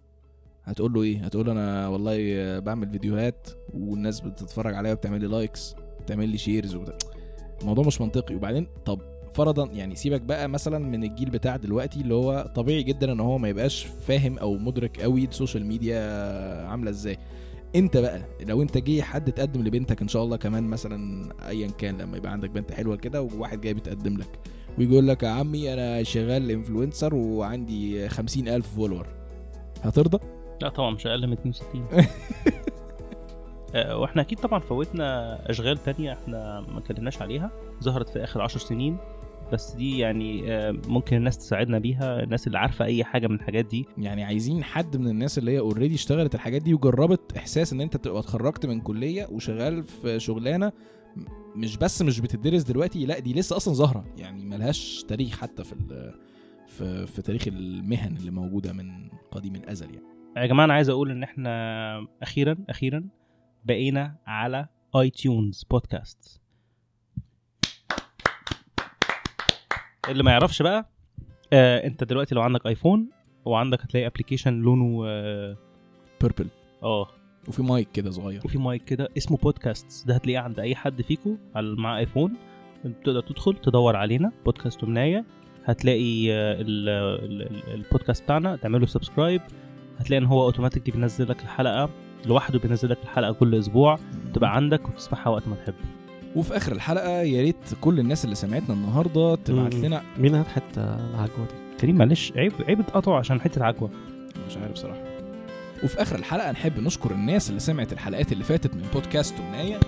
هتقول 0.64 0.92
له 0.92 1.02
إيه؟ 1.02 1.24
هتقول 1.24 1.46
له 1.46 1.52
أنا 1.52 1.88
والله 1.88 2.58
بعمل 2.58 2.90
فيديوهات 2.90 3.48
والناس 3.74 4.20
بتتفرج 4.20 4.74
عليا 4.74 4.92
وبتعمل 4.92 5.20
لي 5.20 5.26
likes 5.26 5.74
بتعمل 6.04 6.28
لي 6.28 6.38
shares 6.38 6.74
وبتاع. 6.74 6.98
الموضوع 7.60 7.84
مش 7.86 8.00
منطقي. 8.00 8.34
وبعدين 8.34 8.66
طب 8.84 9.00
فرضا 9.34 9.68
يعني 9.72 9.94
سيبك 9.94 10.20
بقى 10.20 10.48
مثلا 10.48 10.78
من 10.78 11.04
الجيل 11.04 11.30
بتاع 11.30 11.56
دلوقتي 11.56 12.00
اللي 12.00 12.14
هو 12.14 12.52
طبيعي 12.54 12.82
جدا 12.82 13.12
إن 13.12 13.20
هو 13.20 13.38
ما 13.38 13.48
يبقاش 13.48 13.86
فاهم 14.06 14.38
أو 14.38 14.58
مدرك 14.58 15.00
قوي 15.00 15.24
ال 15.24 15.30
social 15.30 15.66
media 15.66 15.98
عاملة 16.66 16.90
إزاي. 16.90 17.18
أنت 17.76 17.96
بقى 17.96 18.22
لو 18.40 18.62
أنت 18.62 18.78
جه 18.78 19.02
حد 19.02 19.32
تقدم 19.32 19.62
لبنتك 19.62 20.02
إن 20.02 20.08
شاء 20.08 20.24
الله 20.24 20.36
كمان 20.36 20.64
مثلا 20.64 21.28
ايا 21.48 21.68
كان 21.68 21.98
لما 21.98 22.16
يبقى 22.16 22.32
عندك 22.32 22.50
بنت 22.50 22.72
حلوة 22.72 22.96
كده 22.96 23.22
وواحد 23.22 23.60
جاي 23.60 23.74
بيتقدم 23.74 24.16
لك 24.16 24.38
ويجي 24.78 24.92
يقول 24.92 25.08
لك 25.08 25.22
يا 25.22 25.28
عمي 25.28 25.72
أنا 25.72 26.02
شغال 26.02 26.50
influencer 26.50 27.14
وعندي 27.14 28.08
خمسين 28.08 28.48
ألف 28.48 28.74
follower 28.74 29.06
هترضى؟ 29.82 30.18
لا 30.62 30.68
طبعا 30.68 30.90
مش 30.90 31.06
أقل 31.06 31.26
من 31.26 31.32
62 31.32 31.82
آه، 31.92 32.06
وإحنا 33.74 34.22
أكيد 34.22 34.38
طبعا 34.38 34.58
فوتنا 34.58 35.38
أشغال 35.50 35.78
تانية 35.78 36.12
إحنا 36.12 36.60
ما 36.60 36.78
اتكلمناش 36.78 37.22
عليها 37.22 37.50
ظهرت 37.82 38.08
في 38.08 38.24
آخر 38.24 38.40
عشر 38.42 38.58
سنين 38.58 38.96
بس 39.52 39.72
دي 39.72 39.98
يعني 39.98 40.52
آه، 40.52 40.70
ممكن 40.88 41.16
الناس 41.16 41.38
تساعدنا 41.38 41.78
بيها 41.78 42.22
الناس 42.22 42.46
اللي 42.46 42.58
عارفة 42.58 42.84
أي 42.84 43.04
حاجة 43.04 43.26
من 43.26 43.34
الحاجات 43.34 43.64
دي. 43.64 43.86
يعني 43.98 44.24
عايزين 44.24 44.64
حد 44.64 44.96
من 44.96 45.08
الناس 45.08 45.38
اللي 45.38 45.50
هي 45.50 45.58
already 45.58 45.94
اشتغلت 45.94 46.34
الحاجات 46.34 46.62
دي 46.62 46.74
وجربت 46.74 47.36
إحساس 47.36 47.72
إن 47.72 47.80
أنت 47.80 47.96
تبقى 47.96 48.20
اتخرجت 48.20 48.66
من 48.66 48.80
كلية 48.80 49.26
وشغال 49.30 49.84
في 49.84 50.20
شغلانة 50.20 50.72
مش 51.56 51.76
بس 51.76 52.02
مش 52.02 52.20
بتدرس 52.20 52.62
دلوقتي 52.62 53.06
لا 53.06 53.18
دي 53.18 53.32
لسه 53.34 53.56
أصلا 53.56 53.74
ظاهرة. 53.74 54.04
يعني 54.16 54.44
ملهاش 54.44 55.04
تاريخ 55.08 55.38
حتى 55.40 55.64
في 55.64 55.74
في 56.66 57.06
في 57.06 57.22
تاريخ 57.22 57.48
المهن 57.48 58.16
اللي 58.16 58.30
موجودة 58.30 58.72
من 58.72 59.08
قديم 59.30 59.54
الأزل 59.56 59.86
يعني. 59.94 60.06
يا 60.36 60.46
جماعة 60.46 60.64
أنا 60.64 60.74
عايز 60.74 60.88
أقول 60.88 61.10
إن 61.10 61.22
إحنا 61.22 62.06
أخيرا 62.22 62.56
أخيرا 62.68 63.04
بقينا 63.64 64.16
على 64.26 64.68
iTunes 64.96 65.64
podcast. 65.70 66.40
اللي 70.08 70.22
ما 70.22 70.30
يعرفش 70.30 70.62
بقى 70.62 70.90
آه 71.52 71.86
انت 71.86 72.04
دلوقتي 72.04 72.34
لو 72.34 72.42
عندك 72.42 72.66
iPhone 72.66 73.10
وعندك 73.44 73.80
هتلاقي 73.82 74.06
application 74.06 74.60
لونه 74.60 75.02
آه 75.06 75.56
purple 76.20 76.48
آه، 76.82 77.08
وفي 77.48 77.62
مايك 77.62 77.88
كده 77.92 78.10
صغير. 78.10 78.40
وفي 78.44 78.58
مايك 78.58 78.84
كده 78.84 79.08
اسمه 79.16 79.36
بودكاست 79.36 80.06
ده 80.08 80.14
هتلاقيه 80.14 80.38
عند 80.38 80.60
أي 80.60 80.74
حد 80.74 81.02
فيكم 81.02 81.38
على 81.54 81.74
مع 81.76 81.98
iPhone. 81.98 82.36
تقدر 83.04 83.20
تدخل 83.20 83.54
تدور 83.56 83.96
علينا 83.96 84.32
بودكاست 84.44 84.80
تمناية 84.80 85.24
هتلاقي 85.64 86.32
آه، 86.32 86.60
ال- 86.60 86.88
ال- 86.88 87.42
ال- 87.42 87.74
البودكاست 87.74 88.22
بتاعنا. 88.24 88.56
تعمل 88.56 88.80
له 88.80 88.86
subscribe 88.86 89.42
هتلاقي 89.98 90.18
إن 90.22 90.26
هو 90.26 90.44
automatically 90.44 90.92
بينزل 90.96 91.28
لك 91.28 91.42
الحلقة. 91.42 91.90
لوحده 92.26 92.58
بينزل 92.58 92.90
لك 92.90 92.98
الحلقة 93.02 93.32
كل 93.32 93.54
أسبوع 93.54 93.98
تبقى 94.34 94.56
عندك 94.56 94.88
وتسمعها 94.88 95.28
وقت 95.28 95.48
ما 95.48 95.56
تحب. 95.56 95.74
وفي 96.36 96.56
آخر 96.56 96.72
الحلقة 96.72 97.10
يا 97.10 97.42
ريت 97.42 97.56
كل 97.80 98.00
الناس 98.00 98.24
اللي 98.24 98.34
سمعتنا 98.34 98.74
النهارده 98.74 99.34
تبعت. 99.34 99.74
لنا 99.74 100.02
مين 100.18 100.34
هات 100.34 100.46
حتى 100.46 100.80
العجوة 100.80 101.46
دي؟ 101.46 101.76
كريم 101.80 101.96
معلش 101.96 102.32
عيب 102.36 102.52
عيب 102.68 102.86
تقطعه 102.86 103.18
عشان 103.18 103.40
حتة 103.40 103.64
عجوه 103.64 103.90
مش 104.48 104.56
عارف 104.56 104.76
صراحة. 104.76 105.00
وفي 105.84 106.02
آخر 106.02 106.16
الحلقة 106.16 106.50
نحب 106.50 106.80
نشكر 106.80 107.10
الناس 107.10 107.48
اللي 107.48 107.60
سمعت 107.60 107.92
الحلقات 107.92 108.32
اللي 108.32 108.44
فاتت 108.44 108.74
من 108.74 108.82
بودكاست 108.94 109.34
تمناية 109.38 109.80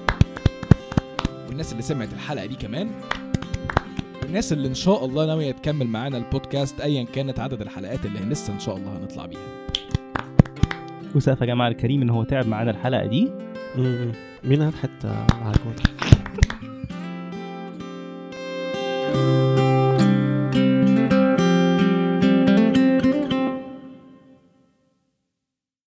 والناس 1.48 1.72
اللي 1.72 1.82
سمعت 1.82 2.12
الحلقة 2.12 2.46
دي 2.46 2.54
كمان. 2.54 2.90
والناس 4.22 4.52
اللي 4.52 4.68
إن 4.68 4.74
شاء 4.74 5.04
الله 5.04 5.26
ناوية 5.26 5.52
تكمل 5.52 5.86
معانا 5.86 6.18
البودكاست 6.18 6.80
ايا 6.80 7.04
كانت 7.04 7.40
عدد 7.40 7.60
الحلقات 7.60 8.06
اللي 8.06 8.20
لسه 8.20 8.52
إن 8.52 8.58
شاء 8.60 8.76
الله 8.76 8.96
هنطلع 8.96 9.26
بيها. 9.26 9.65
وسقف 11.16 11.40
يا 11.40 11.46
جماعة 11.46 11.68
الكريم 11.68 12.02
إن 12.02 12.10
هو 12.10 12.24
تعب 12.24 12.46
معانا 12.46 12.70
الحلقة 12.70 13.06
دي. 13.06 13.30
مين 14.44 14.62
هات 14.62 14.74
حتى 14.74 15.08
العجوه 15.32 15.72
دي 15.76 15.82